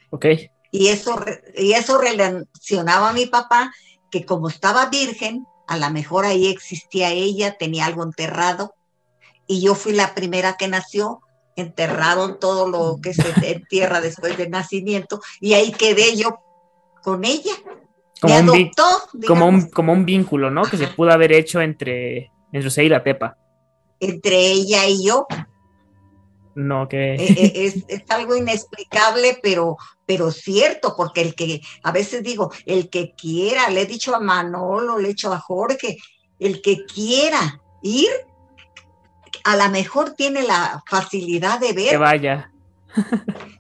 Ok. 0.10 0.26
Y 0.72 0.88
eso, 0.88 1.24
y 1.56 1.74
eso 1.74 1.98
relacionaba 1.98 3.10
a 3.10 3.14
mi 3.14 3.26
papá, 3.26 3.74
que 4.10 4.26
como 4.26 4.50
estaba 4.50 4.88
virgen, 4.88 5.46
a 5.68 5.78
lo 5.78 5.90
mejor 5.90 6.26
ahí 6.26 6.48
existía 6.48 7.12
ella, 7.12 7.58
tenía 7.58 7.86
algo 7.86 8.04
enterrado, 8.04 8.74
y 9.48 9.62
yo 9.62 9.76
fui 9.76 9.94
la 9.94 10.16
primera 10.16 10.56
que 10.58 10.68
nació, 10.68 11.22
enterraron 11.56 12.40
todo 12.40 12.70
lo 12.70 13.00
que 13.02 13.14
se 13.14 13.24
entierra 13.52 14.02
después 14.02 14.38
del 14.38 14.50
nacimiento, 14.50 15.22
y 15.40 15.54
ahí 15.54 15.72
quedé 15.72 16.16
yo 16.16 16.40
con 17.04 17.26
ella 17.26 17.54
como, 18.22 18.54
un, 18.54 18.72
como, 19.28 19.48
un, 19.48 19.70
como 19.70 19.94
un 19.94 20.06
vínculo, 20.06 20.52
¿no? 20.52 20.64
Que 20.64 20.78
se 20.78 20.88
pudo 20.88 21.12
haber 21.12 21.32
hecho 21.32 21.60
entre, 21.60 22.32
entre 22.52 22.68
usted 22.68 22.84
y 22.84 22.90
la 22.90 23.04
Tepa. 23.04 23.36
Entre 24.00 24.52
ella 24.52 24.86
y 24.88 25.06
yo. 25.06 25.26
No, 26.56 26.88
que... 26.88 27.16
E, 27.16 27.34
e, 27.34 27.66
es, 27.66 27.86
es, 27.88 28.04
algo 28.10 28.36
inexplicable, 28.36 29.40
pero, 29.42 29.78
pero 30.06 30.32
cierto, 30.32 30.96
porque 30.98 31.22
el 31.22 31.36
que, 31.36 31.62
a 31.84 31.92
veces 31.92 32.24
digo, 32.24 32.52
el 32.66 32.90
que 32.90 33.14
quiera, 33.16 33.70
le 33.70 33.82
he 33.82 33.86
dicho 33.86 34.16
a 34.16 34.20
Manolo, 34.20 34.98
le 34.98 35.06
he 35.06 35.12
dicho 35.12 35.32
a 35.32 35.40
Jorge, 35.40 35.98
el 36.40 36.62
que 36.62 36.86
quiera 36.86 37.62
ir, 37.82 38.10
a 39.44 39.56
lo 39.56 39.70
mejor 39.70 40.12
tiene 40.12 40.44
la 40.44 40.84
facilidad 40.88 41.60
de 41.60 41.74
ver. 41.74 41.90
Que 41.90 41.98
vaya. 41.98 42.52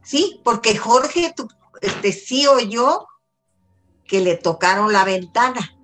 Sí, 0.03 0.41
porque 0.43 0.75
Jorge, 0.75 1.33
tú, 1.35 1.47
este, 1.79 2.11
sí 2.11 2.47
o 2.47 2.59
yo, 2.59 3.07
que 4.05 4.19
le 4.19 4.35
tocaron 4.35 4.91
la 4.91 5.05
ventana, 5.05 5.77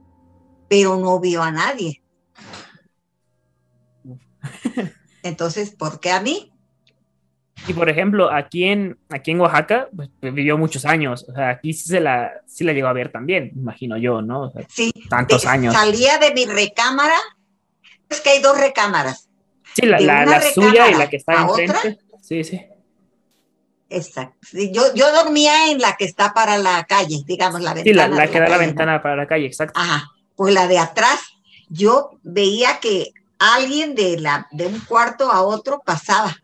pero 0.68 0.98
no 0.98 1.20
vio 1.20 1.44
a 1.44 1.52
nadie. 1.52 2.02
Entonces, 5.24 5.72
¿por 5.72 6.00
qué 6.00 6.12
a 6.12 6.20
mí? 6.20 6.52
Y 7.66 7.74
por 7.74 7.90
ejemplo, 7.90 8.32
aquí 8.32 8.66
en, 8.66 8.98
aquí 9.10 9.32
en 9.32 9.42
Oaxaca 9.42 9.90
pues, 9.96 10.10
vivió 10.22 10.58
muchos 10.58 10.86
años. 10.86 11.26
O 11.28 11.34
sea, 11.34 11.50
aquí 11.50 11.74
sí, 11.74 11.88
se 11.88 12.00
la, 12.00 12.32
sí 12.46 12.64
la 12.64 12.74
llegó 12.74 12.88
a 12.88 12.94
ver 12.94 13.12
también, 13.12 13.52
imagino 13.56 13.98
yo, 13.98 14.22
¿no? 14.22 14.52
sí. 14.70 14.92
Tantos 15.10 15.46
años. 15.46 15.74
Salía 15.74 16.18
de 16.18 16.34
mi 16.34 16.46
recámara. 16.46 17.18
Es 18.10 18.22
que 18.22 18.30
hay 18.30 18.42
dos 18.42 18.58
recámaras. 18.58 19.28
Sí, 19.74 19.86
la, 19.86 20.00
la, 20.00 20.42
suya 20.42 20.90
y 20.90 20.96
la 20.96 21.10
que 21.10 21.18
está 21.18 21.42
enfrente. 21.42 22.00
Sí, 22.22 22.44
sí. 22.44 22.62
Exacto. 23.90 24.36
Yo, 24.54 24.94
yo 24.94 25.12
dormía 25.14 25.72
en 25.72 25.80
la 25.80 25.96
que 25.96 26.06
está 26.06 26.34
para 26.34 26.58
la 26.58 26.84
calle, 26.86 27.22
digamos, 27.26 27.62
la 27.62 27.74
ventana. 27.74 28.08
Sí, 28.08 28.16
la, 28.16 28.28
que 28.28 28.40
da 28.40 28.50
la 28.50 28.58
ventana 28.58 29.02
para 29.02 29.16
la 29.16 29.28
calle, 29.28 29.46
exacto. 29.46 29.80
Ajá. 29.80 30.10
Pues 30.36 30.54
la 30.54 30.68
de 30.68 30.80
atrás, 30.80 31.20
yo 31.70 32.12
veía 32.24 32.80
que 32.80 33.12
alguien 33.40 33.96
de, 33.96 34.20
la, 34.20 34.48
de 34.52 34.68
un 34.68 34.80
cuarto 34.82 35.32
a 35.32 35.42
otro 35.42 35.82
pasaba. 35.86 36.36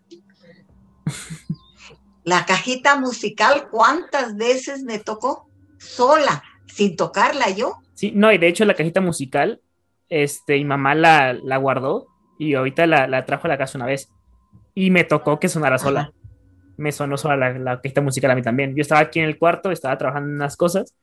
La 2.24 2.46
cajita 2.46 3.00
musical, 3.00 3.68
¿cuántas 3.70 4.36
veces 4.36 4.84
me 4.84 5.00
tocó? 5.00 5.50
Sola, 5.78 6.44
sin 6.68 6.96
tocarla 6.96 7.50
yo. 7.50 7.76
Sí, 7.94 8.12
no, 8.16 8.32
y 8.32 8.38
de 8.38 8.48
hecho 8.48 8.66
la 8.66 8.74
cajita 8.74 9.02
musical, 9.02 9.62
este, 10.10 10.56
mi 10.56 10.66
mamá 10.66 10.96
la, 10.96 11.34
la 11.34 11.58
guardó 11.58 12.08
y 12.40 12.54
ahorita 12.54 12.88
la, 12.88 13.08
la, 13.08 13.26
trajo 13.26 13.48
a 13.48 13.50
la 13.50 13.58
casa 13.58 13.78
una 13.78 13.88
vez. 13.88 14.10
Y 14.76 14.90
me 14.90 15.04
tocó 15.04 15.40
que 15.40 15.50
sonara 15.50 15.78
sola 15.78 16.12
me 16.78 16.92
sonó 16.92 17.18
sola 17.18 17.36
la, 17.36 17.58
la 17.58 17.74
orquesta 17.74 18.02
musical 18.02 18.32
a 18.32 18.36
mí 18.36 18.42
también. 18.42 18.76
Yo 18.76 18.82
estaba 18.82 19.02
aquí 19.02 19.20
en 19.20 19.26
el 19.26 19.38
cuarto, 19.38 19.72
estaba 19.72 19.98
trabajando 19.98 20.30
en 20.30 20.36
unas 20.36 20.58
cosas, 20.58 20.96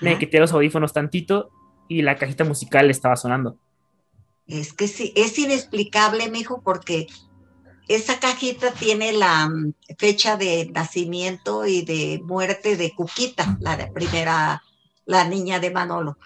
me 0.00 0.18
quité 0.18 0.40
los 0.40 0.52
audífonos 0.52 0.92
tantito 0.92 1.50
y 1.88 2.02
la 2.02 2.16
cajita 2.16 2.44
musical 2.44 2.90
estaba 2.90 3.16
sonando. 3.16 3.58
Es 4.46 4.72
que 4.72 4.86
sí, 4.86 5.12
es 5.16 5.38
inexplicable, 5.38 6.30
mijo, 6.30 6.62
porque 6.62 7.06
esa 7.88 8.18
cajita 8.18 8.72
tiene 8.72 9.12
la 9.12 9.48
mm, 9.48 9.74
fecha 9.98 10.36
de 10.36 10.70
nacimiento 10.72 11.66
y 11.66 11.82
de 11.82 12.20
muerte 12.24 12.76
de 12.76 12.92
Cuquita, 12.94 13.56
la 13.60 13.90
primera, 13.92 14.62
la 15.04 15.28
niña 15.28 15.60
de 15.60 15.70
Manolo. 15.70 16.18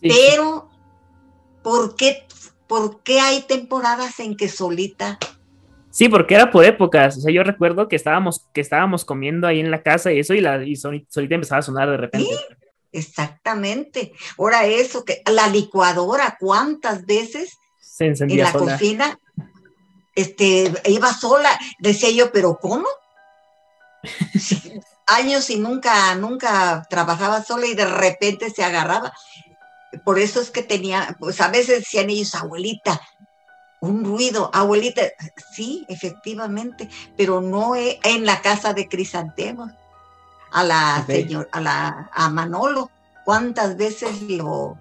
Pero, 0.00 0.68
¿por 1.62 1.96
qué, 1.96 2.26
¿por 2.66 3.02
qué 3.02 3.20
hay 3.20 3.42
temporadas 3.42 4.20
en 4.20 4.36
que 4.36 4.48
solita 4.48 5.18
Sí, 5.90 6.08
porque 6.08 6.36
era 6.36 6.50
por 6.52 6.64
épocas. 6.64 7.16
O 7.16 7.20
sea, 7.20 7.32
yo 7.32 7.42
recuerdo 7.42 7.88
que 7.88 7.96
estábamos, 7.96 8.46
que 8.52 8.60
estábamos 8.60 9.04
comiendo 9.04 9.48
ahí 9.48 9.58
en 9.58 9.72
la 9.72 9.82
casa 9.82 10.12
y 10.12 10.20
eso, 10.20 10.32
y 10.32 10.40
la 10.40 10.62
y 10.62 10.76
solita 10.76 11.34
empezaba 11.34 11.58
a 11.58 11.62
sonar 11.62 11.90
de 11.90 11.96
repente. 11.96 12.28
Sí, 12.28 12.36
exactamente. 12.92 14.12
Ahora 14.38 14.64
eso, 14.66 15.04
que 15.04 15.22
la 15.32 15.48
licuadora, 15.48 16.36
¿cuántas 16.38 17.04
veces 17.04 17.58
se 17.80 18.06
en 18.06 18.36
la 18.36 18.52
cocina? 18.52 19.18
Este, 20.18 20.72
iba 20.86 21.14
sola, 21.14 21.56
decía 21.78 22.10
yo, 22.10 22.32
pero 22.32 22.58
¿cómo? 22.60 22.88
años 25.06 25.48
y 25.50 25.58
nunca, 25.58 26.14
nunca 26.16 26.84
trabajaba 26.90 27.44
sola 27.44 27.66
y 27.66 27.74
de 27.74 27.84
repente 27.84 28.50
se 28.50 28.64
agarraba. 28.64 29.12
por 30.04 30.18
eso 30.18 30.40
es 30.40 30.50
que 30.50 30.62
tenía, 30.62 31.16
pues 31.20 31.40
a 31.40 31.48
veces 31.48 31.80
decían 31.80 32.10
ellos, 32.10 32.34
abuelita, 32.34 33.00
un 33.80 34.04
ruido, 34.04 34.50
abuelita, 34.52 35.02
sí, 35.52 35.86
efectivamente, 35.88 36.88
pero 37.16 37.40
no 37.40 37.76
en 37.76 38.26
la 38.26 38.42
casa 38.42 38.74
de 38.74 38.88
Crisantemos, 38.88 39.70
a 40.50 40.64
la 40.64 41.04
señor, 41.06 41.48
a 41.52 41.60
la 41.60 42.10
a 42.12 42.28
Manolo, 42.28 42.90
cuántas 43.24 43.76
veces 43.76 44.22
lo, 44.22 44.76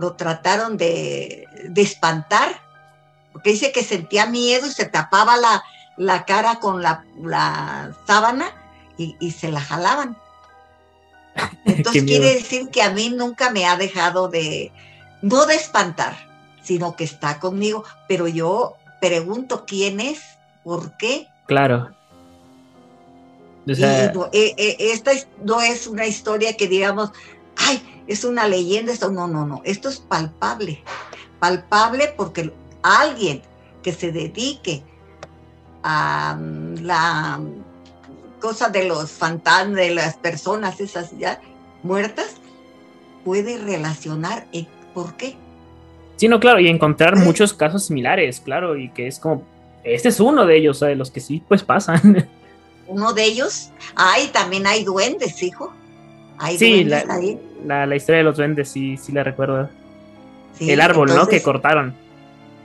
lo 0.00 0.16
trataron 0.16 0.76
de, 0.76 1.46
espantar, 1.76 2.60
porque 3.32 3.50
dice 3.50 3.72
que 3.72 3.82
sentía 3.82 4.26
miedo 4.26 4.66
y 4.66 4.70
se 4.70 4.86
tapaba 4.86 5.36
la, 5.36 5.62
la 5.96 6.24
cara 6.24 6.60
con 6.60 6.82
la, 6.82 7.04
la 7.22 7.92
sábana 8.06 8.50
y, 8.96 9.16
y, 9.20 9.30
se 9.30 9.50
la 9.50 9.60
jalaban. 9.60 10.16
Entonces 11.64 12.04
quiere 12.04 12.34
decir 12.34 12.68
que 12.70 12.82
a 12.82 12.90
mí 12.90 13.10
nunca 13.10 13.50
me 13.50 13.66
ha 13.66 13.76
dejado 13.76 14.28
de, 14.28 14.72
no 15.22 15.46
de 15.46 15.54
espantar, 15.54 16.16
sino 16.62 16.96
que 16.96 17.04
está 17.04 17.38
conmigo, 17.38 17.84
pero 18.08 18.28
yo 18.28 18.76
pregunto 19.00 19.64
quién 19.66 20.00
es, 20.00 20.20
por 20.62 20.96
qué. 20.96 21.28
Claro. 21.46 21.90
Eh, 23.66 24.54
eh, 24.56 24.76
esta 24.78 25.12
no 25.44 25.60
es 25.60 25.86
una 25.86 26.06
historia 26.06 26.56
que 26.56 26.66
digamos, 26.66 27.12
ay, 27.56 28.02
es 28.06 28.24
una 28.24 28.48
leyenda, 28.48 28.92
esto 28.92 29.10
no, 29.10 29.28
no, 29.28 29.46
no, 29.46 29.60
esto 29.64 29.88
es 29.88 30.00
palpable, 30.00 30.82
palpable 31.38 32.12
porque 32.16 32.52
alguien 32.82 33.42
que 33.82 33.92
se 33.92 34.12
dedique 34.12 34.82
a 35.82 36.36
mm, 36.38 36.74
la 36.82 37.40
cosa 38.40 38.68
de 38.68 38.88
los 38.88 39.10
fantasmas, 39.10 39.76
de 39.76 39.94
las 39.94 40.16
personas 40.16 40.80
esas 40.80 41.16
ya 41.18 41.40
muertas, 41.82 42.36
puede 43.24 43.58
relacionar 43.58 44.46
por 44.94 45.16
qué. 45.16 45.36
Sí, 46.16 46.28
no, 46.28 46.40
claro, 46.40 46.60
y 46.60 46.68
encontrar 46.68 47.16
muchos 47.16 47.54
casos 47.54 47.86
similares, 47.86 48.40
claro, 48.40 48.76
y 48.76 48.90
que 48.90 49.06
es 49.06 49.18
como, 49.18 49.42
este 49.84 50.08
es 50.08 50.20
uno 50.20 50.46
de 50.46 50.58
ellos, 50.58 50.80
de 50.80 50.94
los 50.94 51.10
que 51.10 51.20
sí, 51.20 51.42
pues 51.46 51.62
pasan. 51.62 52.28
Uno 52.86 53.12
de 53.12 53.22
ellos, 53.22 53.70
ay, 53.94 54.30
también 54.32 54.66
hay 54.66 54.82
duendes, 54.82 55.40
hijo. 55.44 55.72
Hay 56.38 56.58
sí, 56.58 56.82
duendes 56.82 57.06
la, 57.06 57.14
ahí. 57.14 57.38
La, 57.64 57.94
historia 57.94 58.18
de 58.18 58.24
los 58.24 58.36
duendes, 58.36 58.68
sí, 58.68 58.96
sí 58.96 59.12
la 59.12 59.22
recuerdo. 59.22 59.70
El 60.58 60.80
árbol, 60.80 61.14
¿no? 61.14 61.28
Que 61.28 61.40
cortaron. 61.40 61.94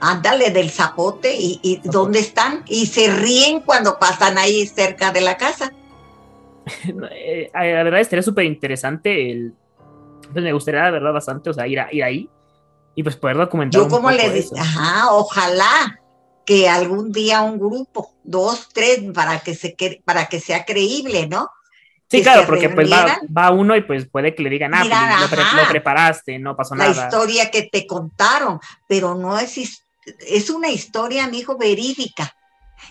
Ándale, 0.00 0.50
del 0.50 0.70
zapote, 0.70 1.34
y, 1.38 1.80
dónde 1.84 2.18
están, 2.18 2.62
y 2.66 2.86
se 2.86 3.10
ríen 3.10 3.60
cuando 3.60 3.98
pasan 3.98 4.36
ahí 4.38 4.66
cerca 4.66 5.12
de 5.12 5.20
la 5.20 5.36
casa. 5.36 5.72
Eh, 7.12 7.48
la 7.54 7.84
verdad 7.84 8.00
estaría 8.00 8.24
súper 8.24 8.44
interesante 8.44 9.30
el... 9.30 9.54
Pues 10.32 10.42
me 10.42 10.52
gustaría, 10.52 10.82
la 10.82 10.90
verdad, 10.90 11.12
bastante, 11.12 11.50
o 11.50 11.54
sea, 11.54 11.66
ir, 11.68 11.78
ir 11.92 12.02
ahí 12.02 12.28
y 12.96 13.02
pues 13.02 13.16
poder 13.16 13.36
documentar. 13.36 13.80
Yo 13.80 13.88
como 13.88 14.10
le 14.10 14.30
dije, 14.30 14.58
ajá, 14.58 15.12
ojalá 15.12 16.00
que 16.44 16.68
algún 16.68 17.12
día 17.12 17.42
un 17.42 17.58
grupo, 17.58 18.14
dos, 18.24 18.68
tres, 18.72 19.02
para 19.12 19.40
que, 19.40 19.54
se, 19.54 19.76
para 20.04 20.26
que 20.26 20.40
sea 20.40 20.64
creíble, 20.64 21.28
¿no? 21.28 21.50
Sí, 22.08 22.22
claro, 22.22 22.46
porque 22.46 22.68
pues 22.68 22.88
va, 22.90 23.50
uno 23.50 23.76
y 23.76 23.82
pues 23.82 24.08
puede 24.08 24.34
que 24.34 24.42
le 24.44 24.48
digan, 24.48 24.72
ah, 24.74 24.84
pues, 25.28 25.40
lo, 25.56 25.68
preparaste, 25.68 26.38
no 26.38 26.56
pasó 26.56 26.76
nada. 26.76 26.94
La 26.94 27.04
historia 27.04 27.50
que 27.50 27.64
te 27.64 27.84
contaron, 27.84 28.60
pero 28.86 29.16
no 29.16 29.36
es, 29.38 29.84
es 30.20 30.50
una 30.50 30.70
historia, 30.70 31.28
mi 31.28 31.38
hijo, 31.38 31.56
verídica. 31.56 32.34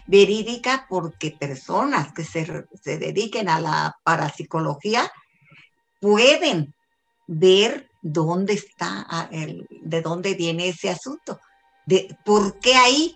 Verídica 0.08 0.88
porque 0.90 1.32
personas 1.32 2.14
que 2.14 2.24
se, 2.24 2.66
se 2.82 2.98
dediquen 2.98 3.50
a 3.50 3.60
la 3.60 3.96
parapsicología 4.04 5.12
pueden 6.00 6.74
ver 7.28 7.90
dónde 8.02 8.54
está, 8.54 9.06
ah, 9.10 9.28
el, 9.32 9.68
de 9.70 10.02
dónde 10.02 10.36
viene 10.36 10.68
ese 10.68 10.90
asunto, 10.90 11.40
de 11.86 12.16
por 12.24 12.60
qué 12.60 12.76
ahí. 12.76 13.16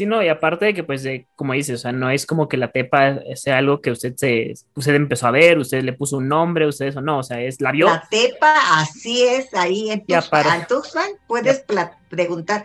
Sí, 0.00 0.06
no, 0.06 0.22
y 0.22 0.28
aparte 0.28 0.64
de 0.64 0.72
que, 0.72 0.82
pues, 0.82 1.06
como 1.36 1.52
dice, 1.52 1.74
o 1.74 1.76
sea, 1.76 1.92
no 1.92 2.08
es 2.08 2.24
como 2.24 2.48
que 2.48 2.56
la 2.56 2.72
tepa 2.72 3.18
sea 3.34 3.58
algo 3.58 3.82
que 3.82 3.90
usted 3.90 4.14
se, 4.16 4.54
usted 4.74 4.94
empezó 4.94 5.26
a 5.26 5.30
ver, 5.30 5.58
usted 5.58 5.82
le 5.82 5.92
puso 5.92 6.16
un 6.16 6.26
nombre, 6.26 6.66
usted 6.66 6.86
eso, 6.86 7.02
no, 7.02 7.18
o 7.18 7.22
sea, 7.22 7.42
es 7.42 7.60
la 7.60 7.70
vio. 7.70 7.84
La 7.84 8.08
tepa, 8.10 8.80
así 8.80 9.22
es, 9.24 9.52
ahí 9.52 9.90
en 9.90 10.06
Tuxpan, 10.06 11.10
puedes 11.26 11.66
preguntar, 12.08 12.64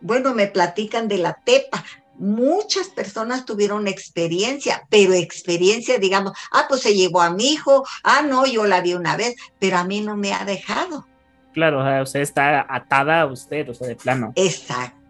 bueno, 0.00 0.32
me 0.32 0.46
platican 0.46 1.08
de 1.08 1.18
la 1.18 1.34
tepa, 1.44 1.84
muchas 2.14 2.88
personas 2.88 3.44
tuvieron 3.44 3.86
experiencia, 3.86 4.86
pero 4.88 5.12
experiencia, 5.12 5.98
digamos, 5.98 6.32
ah, 6.52 6.64
pues 6.70 6.80
se 6.80 6.94
llevó 6.94 7.20
a 7.20 7.28
mi 7.28 7.52
hijo, 7.52 7.84
ah, 8.02 8.22
no, 8.26 8.46
yo 8.46 8.64
la 8.64 8.80
vi 8.80 8.94
una 8.94 9.18
vez, 9.18 9.36
pero 9.58 9.76
a 9.76 9.84
mí 9.84 10.00
no 10.00 10.16
me 10.16 10.32
ha 10.32 10.46
dejado. 10.46 11.06
Claro, 11.52 11.80
o 11.80 11.84
sea, 11.84 12.02
usted 12.02 12.20
está 12.20 12.64
atada 12.66 13.20
a 13.20 13.26
usted, 13.26 13.68
o 13.68 13.74
sea, 13.74 13.88
de 13.88 13.96
plano. 13.96 14.32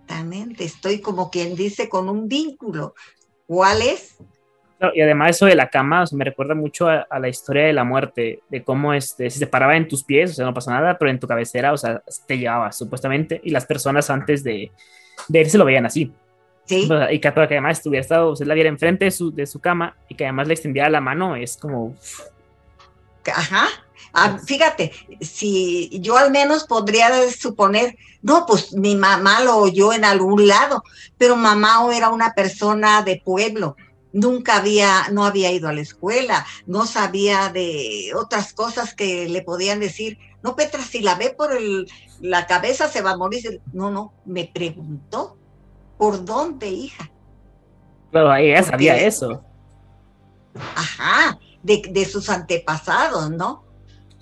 Exactamente, 0.03 0.65
estoy 0.65 1.01
como 1.01 1.31
quien 1.31 1.55
dice 1.55 1.89
con 1.89 2.09
un 2.09 2.29
vínculo. 2.29 2.95
¿Cuál 3.47 3.83
es? 3.83 4.19
y 4.95 5.01
además 5.01 5.31
eso 5.31 5.47
de 5.47 5.55
la 5.55 5.71
cama, 5.71 6.03
o 6.03 6.07
sea, 6.09 6.19
me 6.19 6.25
recuerda 6.25 6.57
mucho 6.57 6.89
a, 6.89 7.07
la 7.21 7.29
historia 7.29 7.67
de 7.67 7.73
la 7.73 7.85
muerte, 7.85 8.41
de 8.49 8.65
cómo 8.65 8.93
este, 8.93 9.31
si 9.31 9.39
se 9.39 9.47
paraba 9.47 9.77
en 9.77 9.87
tus 9.87 10.03
pies, 10.03 10.33
o 10.33 10.35
sea, 10.35 10.45
no 10.45 10.53
pasa 10.53 10.73
nada, 10.73 10.99
pero 10.99 11.09
en 11.09 11.21
tu 11.21 11.29
cabecera, 11.29 11.73
o 11.73 11.77
sea, 11.77 12.03
te 12.27 12.37
llevaba 12.37 12.73
supuestamente, 12.73 13.41
y 13.45 13.51
las 13.51 13.65
personas 13.65 14.11
antes 14.11 14.43
de, 14.43 14.73
de 15.29 15.41
irse 15.41 15.57
lo 15.57 15.65
veían 15.65 15.87
así. 15.87 16.13
Y 16.69 17.19
que, 17.21 17.29
además 17.29 17.79
estuviera 17.79 18.01
estado, 18.01 18.33
usted 18.33 18.47
la 18.47 18.55
viera 18.55 18.69
enfrente 18.69 19.05
de 19.05 19.11
su, 19.11 19.33
de 19.33 19.47
su 19.47 19.61
cama 19.61 19.97
y 20.09 20.15
que 20.15 20.25
además 20.25 20.49
le 20.49 20.55
extendiera 20.55 20.89
la 20.89 21.01
mano, 21.01 21.37
es 21.37 21.57
como. 21.57 21.95
Ajá. 23.33 23.69
Ah, 24.13 24.39
fíjate, 24.45 24.93
si 25.21 25.91
yo 26.01 26.17
al 26.17 26.31
menos 26.31 26.65
podría 26.65 27.11
suponer, 27.31 27.97
no, 28.23 28.47
pues 28.47 28.73
mi 28.73 28.97
mamá 28.97 29.41
lo 29.41 29.57
oyó 29.57 29.93
en 29.93 30.05
algún 30.05 30.47
lado, 30.47 30.83
pero 31.19 31.37
mamá 31.37 31.87
era 31.95 32.11
una 32.11 32.33
persona 32.35 33.03
de 33.03 33.21
pueblo, 33.25 33.77
nunca 34.13 34.57
había, 34.57 35.09
no 35.11 35.25
había 35.25 35.51
ido 35.51 35.69
a 35.69 35.73
la 35.73 35.81
escuela, 35.81 36.47
no 36.67 36.87
sabía 36.87 37.49
de 37.49 38.13
otras 38.15 38.53
cosas 38.53 38.95
que 38.95 39.29
le 39.29 39.43
podían 39.43 39.81
decir, 39.81 40.19
no, 40.43 40.57
Petra, 40.57 40.83
si 40.83 41.01
la 41.01 41.15
ve 41.15 41.35
por 41.37 41.53
el, 41.53 41.89
la 42.21 42.47
cabeza 42.47 42.89
se 42.89 43.01
va 43.01 43.13
a 43.13 43.17
morir. 43.17 43.61
No, 43.73 43.91
no, 43.91 44.13
me 44.25 44.51
preguntó 44.53 45.37
¿Por 46.03 46.25
dónde, 46.25 46.69
hija? 46.69 47.09
Claro, 48.11 48.35
ella 48.35 48.61
sabía 48.65 48.97
eso. 48.97 49.41
Ajá, 50.75 51.39
de, 51.63 52.05
sus 52.11 52.29
antepasados, 52.29 53.31
¿no? 53.31 53.63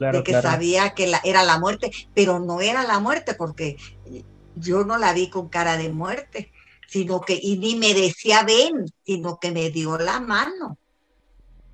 Claro, 0.01 0.17
de 0.17 0.25
que 0.25 0.41
sabía 0.41 0.95
que 0.95 1.13
era 1.25 1.43
la 1.43 1.59
muerte, 1.59 1.91
pero 2.15 2.39
no 2.39 2.63
era 2.63 2.85
la 2.85 3.01
muerte 3.01 3.35
porque 3.35 3.77
yo 4.57 4.83
no 4.83 4.97
la 4.97 5.13
vi 5.13 5.29
con 5.29 5.51
cara 5.51 5.77
de 5.77 5.91
muerte, 5.91 6.51
sino 6.89 7.21
que, 7.21 7.39
y 7.39 7.59
ni 7.59 7.77
me 7.77 7.93
decía 7.93 8.43
ven, 8.43 8.87
sino 9.05 9.39
que 9.39 9.53
me 9.53 9.69
dio 9.69 9.99
la 9.99 10.19
mano. 10.19 10.79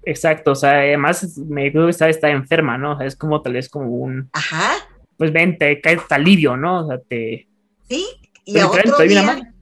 Exacto, 0.03 0.51
o 0.51 0.55
sea, 0.57 0.81
además 0.81 1.39
me 1.39 1.71
dijo 1.71 1.87
que 1.87 2.11
está 2.11 2.29
enferma, 2.29 2.77
¿no? 2.77 3.01
es 3.01 3.15
como 3.15 3.41
tal 3.43 3.53
vez 3.53 3.69
como 3.69 3.91
un... 3.91 4.29
Ajá. 4.33 4.73
Pues 5.17 5.33
ven, 5.33 5.57
te 5.57 5.81
cae 5.81 6.01
alivio, 6.11 6.57
¿no? 6.57 6.85
O 6.85 6.89
sea, 6.89 6.99
te... 6.99 7.47
Sí, 7.89 8.09
y 8.45 8.59
a 8.59 8.67
otro 8.67 8.99
día, 8.99 9.55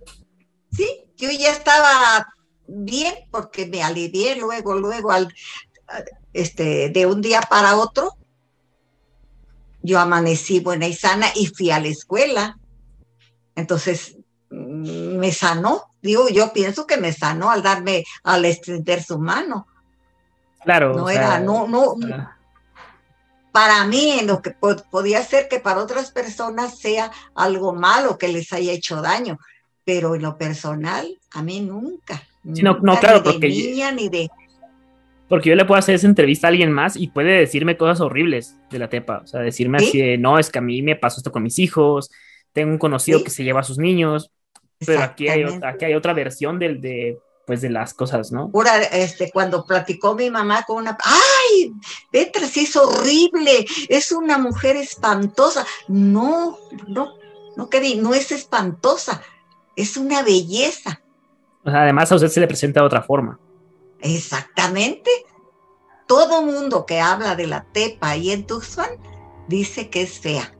Sí, 0.72 0.88
yo 1.18 1.28
ya 1.30 1.50
estaba 1.50 2.32
bien 2.66 3.12
porque 3.30 3.66
me 3.66 3.82
alivié 3.82 4.36
luego, 4.36 4.74
luego, 4.74 5.12
al, 5.12 5.28
este, 6.32 6.88
de 6.88 7.04
un 7.04 7.20
día 7.20 7.42
para 7.42 7.76
otro. 7.76 8.14
Yo 9.84 10.00
amanecí 10.00 10.60
buena 10.60 10.88
y 10.88 10.94
sana 10.94 11.26
y 11.34 11.46
fui 11.46 11.70
a 11.70 11.78
la 11.78 11.88
escuela. 11.88 12.58
Entonces, 13.54 14.16
mm, 14.50 15.18
me 15.18 15.30
sanó. 15.30 15.94
Digo, 16.00 16.30
yo 16.30 16.54
pienso 16.54 16.86
que 16.86 16.96
me 16.96 17.12
sanó 17.12 17.50
al 17.50 17.62
darme, 17.62 18.02
al 18.22 18.46
extender 18.46 19.02
su 19.02 19.18
mano. 19.18 19.66
Claro. 20.62 20.94
No 20.94 21.10
era, 21.10 21.38
no, 21.38 21.68
no. 21.68 21.96
Para 23.52 23.84
mí, 23.84 24.12
en 24.18 24.26
lo 24.26 24.40
que 24.40 24.52
podía 24.90 25.22
ser 25.22 25.48
que 25.48 25.60
para 25.60 25.82
otras 25.82 26.10
personas 26.10 26.78
sea 26.78 27.12
algo 27.34 27.74
malo 27.74 28.16
que 28.16 28.28
les 28.28 28.54
haya 28.54 28.72
hecho 28.72 29.02
daño, 29.02 29.38
pero 29.84 30.14
en 30.14 30.22
lo 30.22 30.38
personal, 30.38 31.06
a 31.30 31.42
mí 31.42 31.60
nunca. 31.60 32.22
no, 32.42 32.98
claro, 32.98 33.22
porque. 33.22 33.48
niña 33.48 33.92
ni 33.92 34.08
de. 34.08 34.30
Porque 35.34 35.50
yo 35.50 35.56
le 35.56 35.64
puedo 35.64 35.80
hacer 35.80 35.96
esa 35.96 36.06
entrevista 36.06 36.46
a 36.46 36.50
alguien 36.50 36.70
más 36.70 36.94
y 36.94 37.08
puede 37.08 37.40
decirme 37.40 37.76
cosas 37.76 38.00
horribles 38.00 38.54
de 38.70 38.78
la 38.78 38.88
tepa. 38.88 39.22
O 39.24 39.26
sea, 39.26 39.40
decirme 39.40 39.78
así 39.78 40.16
no, 40.16 40.38
es 40.38 40.48
que 40.48 40.60
a 40.60 40.62
mí 40.62 40.80
me 40.80 40.94
pasó 40.94 41.16
esto 41.16 41.32
con 41.32 41.42
mis 41.42 41.58
hijos, 41.58 42.08
tengo 42.52 42.70
un 42.70 42.78
conocido 42.78 43.24
que 43.24 43.30
se 43.30 43.42
lleva 43.42 43.58
a 43.58 43.64
sus 43.64 43.76
niños, 43.76 44.30
pero 44.86 45.02
aquí 45.02 45.28
hay, 45.28 45.42
aquí 45.64 45.86
hay 45.86 45.94
otra 45.94 46.12
versión 46.12 46.60
del, 46.60 46.80
de, 46.80 47.18
pues, 47.48 47.62
de 47.62 47.70
las 47.70 47.94
cosas, 47.94 48.30
¿no? 48.30 48.48
Pura, 48.48 48.80
este, 48.80 49.32
cuando 49.32 49.66
platicó 49.66 50.14
mi 50.14 50.30
mamá 50.30 50.62
con 50.62 50.76
una, 50.76 50.96
¡ay! 51.04 51.72
Petra, 52.12 52.46
sí 52.46 52.60
es 52.60 52.76
horrible, 52.76 53.66
es 53.88 54.12
una 54.12 54.38
mujer 54.38 54.76
espantosa. 54.76 55.66
No, 55.88 56.58
no, 56.86 57.14
no, 57.56 57.68
no 57.96 58.14
es 58.14 58.30
espantosa, 58.30 59.20
es 59.74 59.96
una 59.96 60.22
belleza. 60.22 61.02
además 61.64 62.12
a 62.12 62.14
usted 62.14 62.28
se 62.28 62.38
le 62.38 62.46
presenta 62.46 62.78
de 62.78 62.86
otra 62.86 63.02
forma. 63.02 63.40
Exactamente. 64.04 65.10
Todo 66.06 66.42
mundo 66.42 66.84
que 66.84 67.00
habla 67.00 67.34
de 67.34 67.46
la 67.46 67.64
tepa 67.72 68.16
y 68.16 68.30
en 68.30 68.46
Tuxpan 68.46 68.90
dice 69.48 69.88
que 69.88 70.02
es 70.02 70.20
fea 70.20 70.54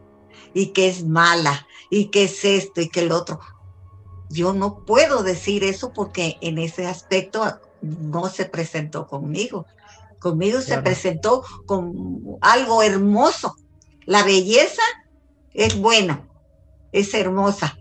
y 0.54 0.68
que 0.68 0.88
es 0.88 1.04
mala 1.04 1.66
y 1.90 2.06
que 2.06 2.24
es 2.24 2.44
esto 2.44 2.80
y 2.80 2.88
que 2.88 3.00
el 3.00 3.12
otro. 3.12 3.40
Yo 4.30 4.54
no 4.54 4.84
puedo 4.86 5.22
decir 5.22 5.62
eso 5.62 5.92
porque 5.92 6.38
en 6.40 6.56
ese 6.56 6.86
aspecto 6.86 7.60
no 7.82 8.28
se 8.30 8.46
presentó 8.46 9.06
conmigo. 9.06 9.66
Conmigo 10.18 10.62
se 10.62 10.78
presentó 10.78 11.44
con 11.66 12.38
algo 12.40 12.82
hermoso. 12.82 13.56
La 14.06 14.24
belleza 14.24 14.82
es 15.52 15.78
buena, 15.78 16.26
es 16.92 17.12
hermosa. 17.12 17.76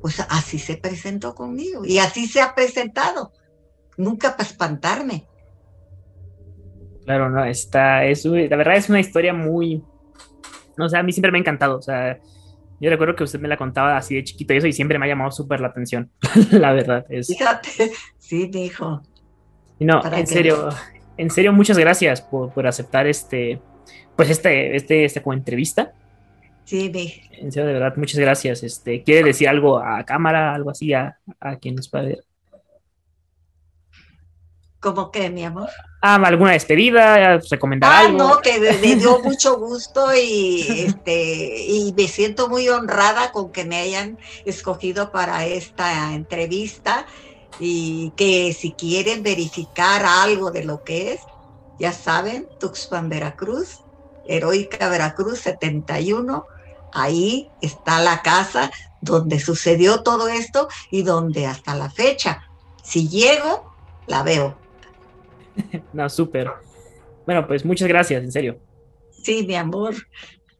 Pues 0.00 0.20
así 0.20 0.60
se 0.60 0.76
presentó 0.76 1.34
conmigo 1.34 1.84
y 1.84 1.98
así 1.98 2.28
se 2.28 2.40
ha 2.40 2.54
presentado. 2.54 3.32
Nunca 4.00 4.34
para 4.36 4.48
espantarme. 4.48 5.26
Claro, 7.04 7.28
no, 7.28 7.44
está, 7.44 8.04
es, 8.04 8.24
la 8.24 8.56
verdad 8.56 8.76
es 8.76 8.88
una 8.88 9.00
historia 9.00 9.34
muy, 9.34 9.82
o 10.78 10.88
sea, 10.88 11.00
a 11.00 11.02
mí 11.02 11.12
siempre 11.12 11.30
me 11.32 11.38
ha 11.38 11.40
encantado, 11.40 11.76
o 11.76 11.82
sea, 11.82 12.18
yo 12.80 12.88
recuerdo 12.88 13.14
que 13.14 13.24
usted 13.24 13.40
me 13.40 13.48
la 13.48 13.58
contaba 13.58 13.96
así 13.96 14.14
de 14.14 14.24
chiquito 14.24 14.54
y 14.54 14.56
eso 14.56 14.66
y 14.66 14.72
siempre 14.72 14.98
me 14.98 15.04
ha 15.04 15.08
llamado 15.08 15.30
súper 15.30 15.60
la 15.60 15.68
atención, 15.68 16.10
la 16.50 16.72
verdad. 16.72 17.04
Es... 17.10 17.28
Fíjate, 17.28 17.90
sí, 18.18 18.46
dijo. 18.46 19.02
No, 19.80 20.00
en 20.12 20.26
serio, 20.26 20.70
en 21.18 21.30
serio, 21.30 21.52
muchas 21.52 21.76
gracias 21.76 22.22
por, 22.22 22.52
por 22.52 22.66
aceptar 22.66 23.06
este, 23.06 23.60
pues 24.16 24.30
este, 24.30 24.76
este, 24.76 25.04
esta 25.04 25.22
como 25.22 25.34
entrevista. 25.34 25.92
Sí, 26.64 26.88
mi. 26.88 27.12
En 27.32 27.52
serio, 27.52 27.66
de 27.66 27.74
verdad, 27.74 27.94
muchas 27.96 28.20
gracias. 28.20 28.62
Este, 28.62 29.02
¿quiere 29.02 29.24
decir 29.24 29.48
algo 29.48 29.78
a 29.78 30.04
cámara, 30.04 30.54
algo 30.54 30.70
así 30.70 30.94
a, 30.94 31.18
a 31.38 31.56
quien 31.56 31.74
nos 31.74 31.90
va 31.90 32.00
a 32.00 32.02
ver? 32.04 32.24
¿Cómo 34.80 35.10
que, 35.10 35.28
mi 35.28 35.44
amor? 35.44 35.68
Ah, 36.00 36.14
alguna 36.14 36.52
despedida, 36.52 37.38
recomendar 37.50 37.92
ah, 37.92 38.00
algo. 38.00 38.18
no, 38.18 38.40
que 38.40 38.58
me, 38.58 38.96
dio 38.96 39.20
mucho 39.20 39.58
gusto 39.58 40.14
y 40.14 40.86
este 40.86 41.66
y 41.66 41.92
me 41.94 42.08
siento 42.08 42.48
muy 42.48 42.66
honrada 42.70 43.30
con 43.32 43.52
que 43.52 43.66
me 43.66 43.76
hayan 43.76 44.18
escogido 44.46 45.12
para 45.12 45.44
esta 45.44 46.14
entrevista 46.14 47.04
y 47.58 48.14
que 48.16 48.54
si 48.54 48.72
quieren 48.72 49.22
verificar 49.22 50.06
algo 50.06 50.50
de 50.50 50.64
lo 50.64 50.82
que 50.82 51.12
es, 51.12 51.20
ya 51.78 51.92
saben, 51.92 52.48
Tuxpan, 52.58 53.10
Veracruz, 53.10 53.80
Heroica 54.26 54.88
Veracruz 54.88 55.40
71, 55.40 56.46
ahí 56.94 57.50
está 57.60 58.00
la 58.00 58.22
casa 58.22 58.70
donde 59.02 59.38
sucedió 59.38 60.02
todo 60.02 60.28
esto 60.28 60.68
y 60.90 61.02
donde 61.02 61.46
hasta 61.46 61.74
la 61.74 61.90
fecha, 61.90 62.42
si 62.82 63.10
llego, 63.10 63.74
la 64.06 64.22
veo. 64.22 64.56
no, 65.92 66.08
súper. 66.08 66.50
Bueno, 67.26 67.46
pues 67.46 67.64
muchas 67.64 67.88
gracias, 67.88 68.22
en 68.22 68.32
serio. 68.32 68.58
Sí, 69.10 69.44
mi 69.46 69.54
amor. 69.54 69.94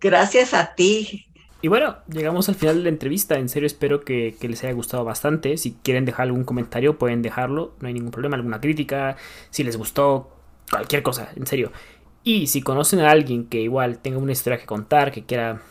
Gracias 0.01 0.55
a 0.55 0.75
ti. 0.75 1.27
Y 1.63 1.69
bueno, 1.69 1.99
llegamos 2.09 2.49
al 2.49 2.55
final 2.55 2.77
de 2.77 2.83
la 2.85 2.89
entrevista. 2.89 3.39
En 3.39 3.49
serio, 3.49 3.67
espero 3.67 4.03
que, 4.03 4.35
les 4.41 4.65
haya 4.65 4.73
gustado 4.73 5.05
bastante. 5.05 5.57
Si 5.57 5.73
quieren 5.83 6.05
dejar 6.05 6.27
algún 6.27 6.45
comentario, 6.45 6.99
pueden 6.99 7.23
dejarlo. 7.23 7.75
No 7.81 7.89
hay 7.89 7.95
ningún 7.95 8.11
problema, 8.11 8.37
alguna 8.37 8.61
crítica. 8.61 9.17
Si 9.51 9.63
les 9.63 9.77
gustó, 9.77 10.31
cualquier 10.71 11.03
cosa, 11.03 11.31
en 11.37 11.47
serio. 11.47 11.71
Y 12.25 12.47
si 12.47 12.63
conocen 12.63 13.01
a 13.01 13.11
alguien 13.11 13.47
que 13.47 13.61
igual 13.61 13.99
tenga 13.99 14.19
una 14.19 14.33
historia 14.33 14.59
que 14.59 14.67
contar, 14.67 15.13
que 15.13 15.25
quiera, 15.25 15.63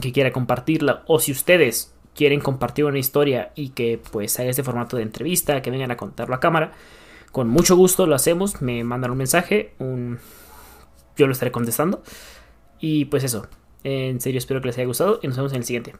que 0.00 0.12
quiera 0.12 0.32
compartirla, 0.32 1.04
o 1.06 1.20
si 1.20 1.32
ustedes 1.32 1.94
quieren 2.14 2.40
compartir 2.40 2.84
una 2.84 2.98
historia 2.98 3.52
y 3.54 3.70
que 3.70 4.00
pues 4.10 4.38
haga 4.38 4.50
este 4.50 4.62
formato 4.62 4.96
de 4.96 5.02
entrevista, 5.02 5.62
que 5.62 5.70
vengan 5.70 5.90
a 5.90 5.96
contarlo 5.96 6.34
a 6.34 6.40
cámara, 6.40 6.72
con 7.34 7.48
mucho 7.48 7.74
gusto 7.74 8.06
lo 8.06 8.14
hacemos, 8.14 8.62
me 8.62 8.84
mandan 8.84 9.10
un 9.10 9.18
mensaje, 9.18 9.74
un... 9.80 10.20
yo 11.16 11.26
lo 11.26 11.32
estaré 11.32 11.50
contestando. 11.50 12.00
Y 12.78 13.06
pues 13.06 13.24
eso, 13.24 13.48
en 13.82 14.20
serio 14.20 14.38
espero 14.38 14.60
que 14.60 14.68
les 14.68 14.78
haya 14.78 14.86
gustado 14.86 15.18
y 15.20 15.26
nos 15.26 15.36
vemos 15.36 15.50
en 15.50 15.58
el 15.58 15.64
siguiente. 15.64 15.96